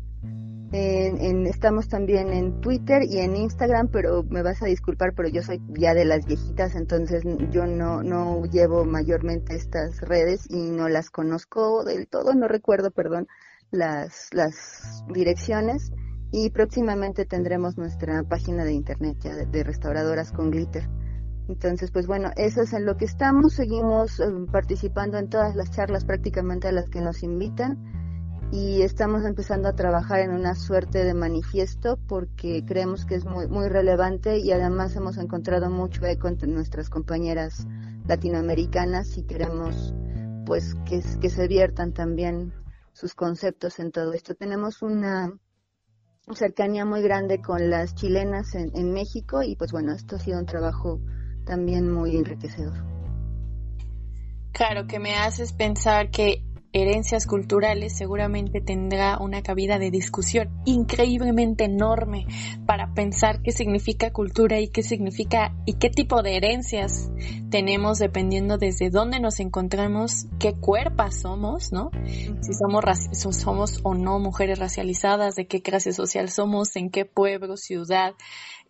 En, 0.72 1.46
estamos 1.46 1.88
también 1.88 2.32
en 2.32 2.60
Twitter 2.60 3.02
y 3.02 3.18
en 3.18 3.34
Instagram, 3.34 3.88
pero 3.88 4.24
me 4.24 4.42
vas 4.42 4.62
a 4.62 4.66
disculpar, 4.66 5.14
pero 5.14 5.28
yo 5.28 5.42
soy 5.42 5.60
ya 5.68 5.94
de 5.94 6.04
las 6.04 6.26
viejitas, 6.26 6.74
entonces 6.74 7.22
yo 7.50 7.66
no, 7.66 8.02
no 8.02 8.44
llevo 8.44 8.84
mayormente 8.84 9.56
estas 9.56 10.00
redes 10.00 10.46
y 10.50 10.70
no 10.70 10.88
las 10.88 11.10
conozco 11.10 11.82
del 11.84 12.08
todo, 12.08 12.34
no 12.34 12.46
recuerdo, 12.46 12.90
perdón, 12.90 13.26
las, 13.70 14.28
las 14.32 15.04
direcciones. 15.12 15.92
Y 16.32 16.50
próximamente 16.50 17.24
tendremos 17.24 17.78
nuestra 17.78 18.22
página 18.24 18.64
de 18.64 18.72
internet 18.72 19.16
ya 19.20 19.34
de, 19.34 19.64
restauradoras 19.64 20.32
con 20.32 20.50
glitter. 20.50 20.88
Entonces, 21.48 21.90
pues 21.90 22.06
bueno, 22.06 22.30
eso 22.36 22.62
es 22.62 22.72
en 22.72 22.84
lo 22.84 22.96
que 22.96 23.04
estamos. 23.04 23.54
Seguimos 23.54 24.18
eh, 24.20 24.26
participando 24.50 25.18
en 25.18 25.28
todas 25.28 25.54
las 25.54 25.70
charlas 25.70 26.04
prácticamente 26.04 26.68
a 26.68 26.72
las 26.72 26.88
que 26.88 27.00
nos 27.00 27.22
invitan 27.22 27.78
y 28.52 28.82
estamos 28.82 29.24
empezando 29.24 29.68
a 29.68 29.74
trabajar 29.74 30.20
en 30.20 30.30
una 30.30 30.54
suerte 30.54 31.04
de 31.04 31.14
manifiesto 31.14 31.98
porque 32.06 32.64
creemos 32.64 33.04
que 33.04 33.16
es 33.16 33.24
muy, 33.24 33.48
muy 33.48 33.68
relevante 33.68 34.38
y 34.38 34.52
además 34.52 34.94
hemos 34.96 35.18
encontrado 35.18 35.68
mucho 35.68 36.04
eco 36.06 36.28
entre 36.28 36.48
nuestras 36.48 36.88
compañeras 36.88 37.66
latinoamericanas 38.06 39.18
y 39.18 39.24
queremos 39.24 39.94
pues 40.44 40.74
que, 40.84 41.02
que 41.20 41.28
se 41.28 41.48
viertan 41.48 41.92
también 41.92 42.52
sus 42.92 43.14
conceptos 43.14 43.80
en 43.80 43.90
todo 43.90 44.12
esto. 44.12 44.36
Tenemos 44.36 44.80
una 44.82 45.32
cercanía 46.32 46.84
muy 46.84 47.02
grande 47.02 47.40
con 47.40 47.68
las 47.68 47.94
chilenas 47.94 48.54
en, 48.54 48.70
en 48.76 48.92
México 48.92 49.42
y 49.42 49.56
pues 49.56 49.72
bueno, 49.72 49.92
esto 49.92 50.16
ha 50.16 50.18
sido 50.20 50.38
un 50.38 50.46
trabajo 50.46 51.00
también 51.46 51.90
muy 51.90 52.16
enriquecedor. 52.16 52.74
Claro, 54.52 54.86
que 54.86 54.98
me 54.98 55.14
haces 55.14 55.52
pensar 55.52 56.10
que 56.10 56.42
herencias 56.72 57.26
culturales 57.26 57.96
seguramente 57.96 58.60
tendrá 58.60 59.18
una 59.18 59.42
cabida 59.42 59.78
de 59.78 59.90
discusión 59.90 60.50
increíblemente 60.66 61.64
enorme 61.64 62.26
para 62.66 62.92
pensar 62.92 63.40
qué 63.40 63.50
significa 63.52 64.12
cultura 64.12 64.60
y 64.60 64.68
qué 64.68 64.82
significa 64.82 65.54
y 65.64 65.74
qué 65.74 65.88
tipo 65.88 66.22
de 66.22 66.36
herencias 66.36 67.10
tenemos 67.50 67.98
dependiendo 67.98 68.58
desde 68.58 68.90
dónde 68.90 69.20
nos 69.20 69.40
encontramos, 69.40 70.26
qué 70.38 70.52
cuerpas 70.54 71.20
somos, 71.22 71.72
¿no? 71.72 71.90
Si 72.40 72.52
somos, 72.52 72.84
somos 73.38 73.80
o 73.82 73.94
no 73.94 74.18
mujeres 74.18 74.58
racializadas, 74.58 75.34
de 75.34 75.46
qué 75.46 75.62
clase 75.62 75.92
social 75.92 76.28
somos, 76.28 76.76
en 76.76 76.90
qué 76.90 77.06
pueblo, 77.06 77.56
ciudad, 77.56 78.12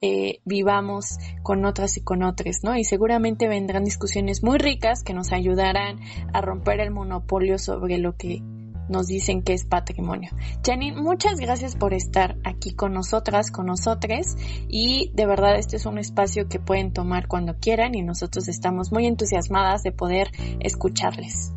eh, 0.01 0.41
vivamos 0.45 1.19
con 1.43 1.65
otras 1.65 1.97
y 1.97 2.03
con 2.03 2.23
otras, 2.23 2.59
¿no? 2.63 2.77
Y 2.77 2.85
seguramente 2.85 3.49
vendrán 3.49 3.85
discusiones 3.85 4.43
muy 4.43 4.59
ricas 4.59 5.03
que 5.03 5.15
nos 5.15 5.33
ayudarán 5.33 6.01
a 6.33 6.41
romper 6.41 6.81
el 6.81 6.91
monopolio 6.91 7.59
sobre 7.59 7.99
lo 7.99 8.17
que 8.17 8.43
nos 8.89 9.07
dicen 9.07 9.43
que 9.43 9.53
es 9.53 9.65
patrimonio. 9.65 10.31
Janine, 10.65 11.01
muchas 11.01 11.39
gracias 11.39 11.77
por 11.77 11.95
estar 11.95 12.37
aquí 12.45 12.75
con 12.75 12.93
nosotras, 12.93 13.51
con 13.51 13.67
nosotros 13.67 14.37
y 14.69 15.11
de 15.15 15.27
verdad 15.27 15.59
este 15.59 15.77
es 15.77 15.87
un 15.87 15.99
espacio 15.99 16.49
que 16.49 16.61
pueden 16.61 16.93
tomar 16.93 17.27
cuando 17.27 17.55
quieran 17.59 17.95
y 17.95 18.03
nosotros 18.03 18.49
estamos 18.49 18.93
muy 18.93 19.07
entusiasmadas 19.07 19.83
de 19.83 19.93
poder 19.93 20.31
escucharles. 20.61 21.53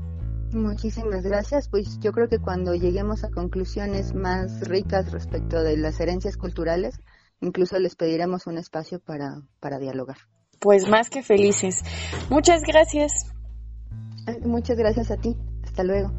Muchísimas 0.53 1.23
gracias. 1.23 1.69
Pues 1.69 1.99
yo 1.99 2.11
creo 2.11 2.27
que 2.27 2.39
cuando 2.39 2.73
lleguemos 2.73 3.23
a 3.23 3.29
conclusiones 3.29 4.15
más 4.15 4.67
ricas 4.67 5.11
respecto 5.11 5.61
de 5.61 5.77
las 5.77 5.99
herencias 5.99 6.37
culturales, 6.37 6.99
Incluso 7.41 7.79
les 7.79 7.95
pediremos 7.95 8.47
un 8.47 8.57
espacio 8.57 8.99
para, 8.99 9.41
para 9.59 9.79
dialogar. 9.79 10.17
Pues 10.59 10.89
más 10.89 11.09
que 11.09 11.23
felices. 11.23 11.83
Muchas 12.29 12.63
gracias. 12.63 13.31
Muchas 14.43 14.77
gracias 14.77 15.09
a 15.11 15.17
ti. 15.17 15.35
Hasta 15.63 15.83
luego. 15.83 16.11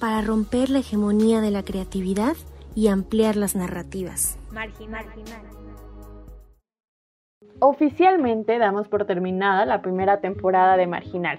Para 0.00 0.22
romper 0.22 0.70
la 0.70 0.80
hegemonía 0.80 1.40
de 1.40 1.50
la 1.50 1.62
creatividad 1.62 2.34
y 2.74 2.88
ampliar 2.88 3.36
las 3.36 3.54
narrativas. 3.54 4.38
Marginal. 4.50 5.04
Oficialmente 7.60 8.58
damos 8.58 8.88
por 8.88 9.06
terminada 9.06 9.64
la 9.66 9.82
primera 9.82 10.20
temporada 10.20 10.76
de 10.76 10.86
Marginal. 10.86 11.38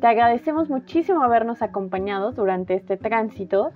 Te 0.00 0.06
agradecemos 0.06 0.68
muchísimo 0.68 1.24
habernos 1.24 1.62
acompañado 1.62 2.32
durante 2.32 2.74
este 2.74 2.96
tránsito 2.96 3.72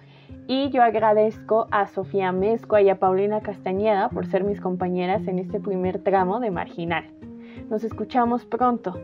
y 0.48 0.70
yo 0.70 0.82
agradezco 0.82 1.68
a 1.70 1.86
Sofía 1.86 2.32
Mezco 2.32 2.76
y 2.78 2.88
a 2.88 2.98
Paulina 2.98 3.42
Castañeda 3.42 4.08
por 4.08 4.24
ser 4.26 4.44
mis 4.44 4.62
compañeras 4.62 5.28
en 5.28 5.38
este 5.38 5.60
primer 5.60 5.98
tramo 5.98 6.40
de 6.40 6.50
Marginal. 6.50 7.04
Nos 7.68 7.84
escuchamos 7.84 8.46
pronto. 8.46 8.98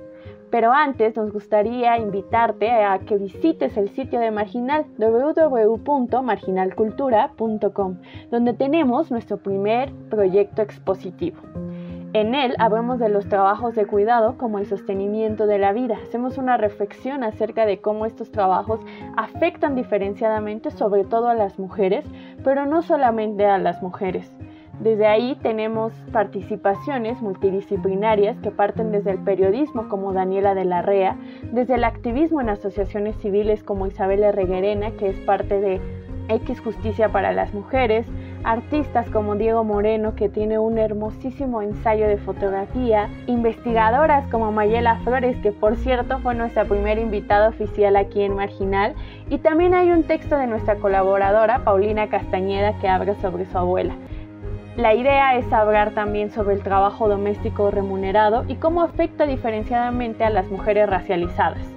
Pero 0.50 0.72
antes 0.72 1.16
nos 1.16 1.30
gustaría 1.32 1.98
invitarte 1.98 2.70
a 2.70 2.98
que 3.00 3.18
visites 3.18 3.76
el 3.76 3.90
sitio 3.90 4.20
de 4.20 4.30
Marginal 4.30 4.86
www.marginalcultura.com, 4.96 7.96
donde 8.30 8.54
tenemos 8.54 9.10
nuestro 9.10 9.36
primer 9.36 9.92
proyecto 10.08 10.62
expositivo. 10.62 11.42
En 12.14 12.36
él 12.36 12.54
hablamos 12.60 13.00
de 13.00 13.08
los 13.08 13.28
trabajos 13.28 13.74
de 13.74 13.86
cuidado 13.86 14.38
como 14.38 14.60
el 14.60 14.66
sostenimiento 14.66 15.48
de 15.48 15.58
la 15.58 15.72
vida. 15.72 15.98
Hacemos 16.00 16.38
una 16.38 16.56
reflexión 16.56 17.24
acerca 17.24 17.66
de 17.66 17.80
cómo 17.80 18.06
estos 18.06 18.30
trabajos 18.30 18.78
afectan 19.16 19.74
diferenciadamente 19.74 20.70
sobre 20.70 21.02
todo 21.02 21.26
a 21.26 21.34
las 21.34 21.58
mujeres, 21.58 22.04
pero 22.44 22.66
no 22.66 22.82
solamente 22.82 23.46
a 23.46 23.58
las 23.58 23.82
mujeres. 23.82 24.32
Desde 24.78 25.08
ahí 25.08 25.36
tenemos 25.42 25.92
participaciones 26.12 27.20
multidisciplinarias 27.20 28.38
que 28.38 28.52
parten 28.52 28.92
desde 28.92 29.10
el 29.10 29.18
periodismo 29.18 29.88
como 29.88 30.12
Daniela 30.12 30.54
de 30.54 30.66
la 30.66 30.82
Rea, 30.82 31.18
desde 31.50 31.74
el 31.74 31.82
activismo 31.82 32.40
en 32.40 32.50
asociaciones 32.50 33.16
civiles 33.16 33.64
como 33.64 33.88
Isabel 33.88 34.32
Reguerena, 34.32 34.92
que 34.92 35.08
es 35.08 35.18
parte 35.18 35.60
de 35.60 35.80
X 36.28 36.60
Justicia 36.60 37.08
para 37.08 37.32
las 37.32 37.52
Mujeres, 37.54 38.06
artistas 38.44 39.08
como 39.10 39.34
Diego 39.36 39.64
Moreno, 39.64 40.14
que 40.14 40.28
tiene 40.28 40.58
un 40.58 40.78
hermosísimo 40.78 41.62
ensayo 41.62 42.06
de 42.06 42.18
fotografía, 42.18 43.08
investigadoras 43.26 44.30
como 44.30 44.52
Mayela 44.52 45.00
Flores, 45.00 45.36
que 45.42 45.50
por 45.50 45.76
cierto 45.76 46.18
fue 46.18 46.34
nuestra 46.34 46.66
primera 46.66 47.00
invitada 47.00 47.48
oficial 47.48 47.96
aquí 47.96 48.22
en 48.22 48.36
Marginal, 48.36 48.94
y 49.30 49.38
también 49.38 49.74
hay 49.74 49.90
un 49.90 50.04
texto 50.04 50.36
de 50.36 50.46
nuestra 50.46 50.76
colaboradora, 50.76 51.64
Paulina 51.64 52.08
Castañeda, 52.08 52.78
que 52.78 52.88
habla 52.88 53.14
sobre 53.16 53.46
su 53.46 53.58
abuela. 53.58 53.94
La 54.76 54.92
idea 54.92 55.36
es 55.36 55.50
hablar 55.52 55.92
también 55.92 56.30
sobre 56.30 56.54
el 56.54 56.62
trabajo 56.62 57.08
doméstico 57.08 57.70
remunerado 57.70 58.44
y 58.48 58.56
cómo 58.56 58.82
afecta 58.82 59.24
diferenciadamente 59.24 60.24
a 60.24 60.30
las 60.30 60.50
mujeres 60.50 60.88
racializadas 60.90 61.74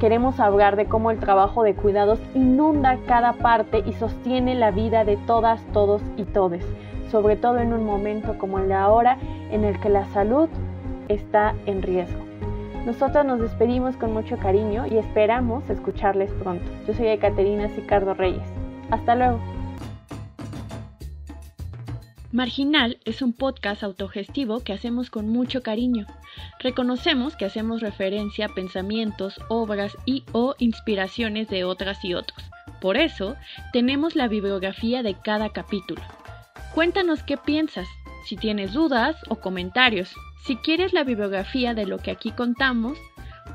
queremos 0.00 0.40
hablar 0.40 0.74
de 0.76 0.86
cómo 0.86 1.10
el 1.10 1.20
trabajo 1.20 1.62
de 1.62 1.74
cuidados 1.74 2.18
inunda 2.34 2.98
cada 3.06 3.34
parte 3.34 3.84
y 3.86 3.92
sostiene 3.92 4.54
la 4.54 4.70
vida 4.70 5.04
de 5.04 5.18
todas, 5.18 5.62
todos 5.72 6.02
y 6.16 6.24
todes, 6.24 6.64
sobre 7.10 7.36
todo 7.36 7.58
en 7.58 7.72
un 7.72 7.84
momento 7.84 8.38
como 8.38 8.58
el 8.58 8.68
de 8.68 8.74
ahora 8.74 9.18
en 9.52 9.62
el 9.62 9.78
que 9.78 9.90
la 9.90 10.06
salud 10.06 10.48
está 11.08 11.54
en 11.66 11.82
riesgo. 11.82 12.18
Nosotros 12.86 13.26
nos 13.26 13.40
despedimos 13.40 13.96
con 13.98 14.14
mucho 14.14 14.38
cariño 14.38 14.86
y 14.86 14.96
esperamos 14.96 15.68
escucharles 15.68 16.32
pronto. 16.32 16.64
Yo 16.88 16.94
soy 16.94 17.08
Ecaterina 17.08 17.68
Sicardo 17.68 18.14
Reyes. 18.14 18.48
Hasta 18.90 19.14
luego. 19.14 19.59
Marginal 22.32 22.98
es 23.04 23.22
un 23.22 23.32
podcast 23.32 23.82
autogestivo 23.82 24.60
que 24.60 24.72
hacemos 24.72 25.10
con 25.10 25.28
mucho 25.28 25.64
cariño. 25.64 26.06
reconocemos 26.60 27.34
que 27.34 27.44
hacemos 27.44 27.80
referencia 27.80 28.46
a 28.46 28.54
pensamientos, 28.54 29.40
obras 29.48 29.96
y 30.06 30.22
o 30.30 30.54
inspiraciones 30.60 31.48
de 31.48 31.64
otras 31.64 32.04
y 32.04 32.14
otros. 32.14 32.40
Por 32.80 32.96
eso, 32.96 33.34
tenemos 33.72 34.14
la 34.14 34.28
bibliografía 34.28 35.02
de 35.02 35.14
cada 35.14 35.48
capítulo. 35.48 36.02
Cuéntanos 36.72 37.24
qué 37.24 37.36
piensas, 37.36 37.88
si 38.26 38.36
tienes 38.36 38.74
dudas 38.74 39.16
o 39.28 39.40
comentarios. 39.40 40.14
Si 40.44 40.54
quieres 40.54 40.92
la 40.92 41.02
bibliografía 41.02 41.74
de 41.74 41.86
lo 41.86 41.98
que 41.98 42.12
aquí 42.12 42.30
contamos, 42.30 42.96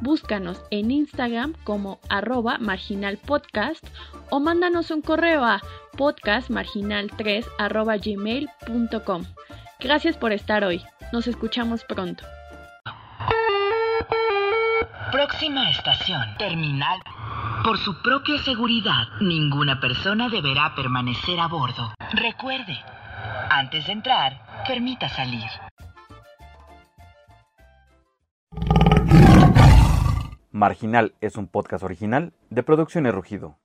búscanos 0.02 0.62
en 0.70 0.92
Instagram 0.92 1.54
como 1.64 2.00
arroba 2.10 2.58
marginalpodcast 2.58 3.86
o 4.30 4.40
mándanos 4.40 4.92
un 4.92 5.02
correo 5.02 5.44
a 5.44 5.62
podcastmarginal3 5.98 7.46
arroba 7.58 7.98
gmail.com. 7.98 9.24
Gracias 9.80 10.18
por 10.18 10.32
estar 10.32 10.64
hoy. 10.64 10.82
Nos 11.12 11.28
escuchamos 11.28 11.84
pronto. 11.84 12.24
Próxima 15.12 15.70
estación, 15.70 16.36
terminal. 16.38 17.00
Por 17.64 17.78
su 17.78 18.02
propia 18.02 18.38
seguridad, 18.40 19.08
ninguna 19.22 19.80
persona 19.80 20.30
deberá 20.30 20.76
permanecer 20.76 21.40
a 21.40 21.48
bordo. 21.48 21.94
Recuerde, 22.12 22.78
antes 23.50 23.88
de 23.88 23.94
entrar, 23.94 24.64
permita 24.68 25.08
salir. 25.10 25.50
Marginal 30.52 31.14
es 31.22 31.36
un 31.36 31.48
podcast 31.48 31.84
original 31.84 32.34
de 32.50 32.64
Producciones 32.64 33.14
Rugido. 33.14 33.58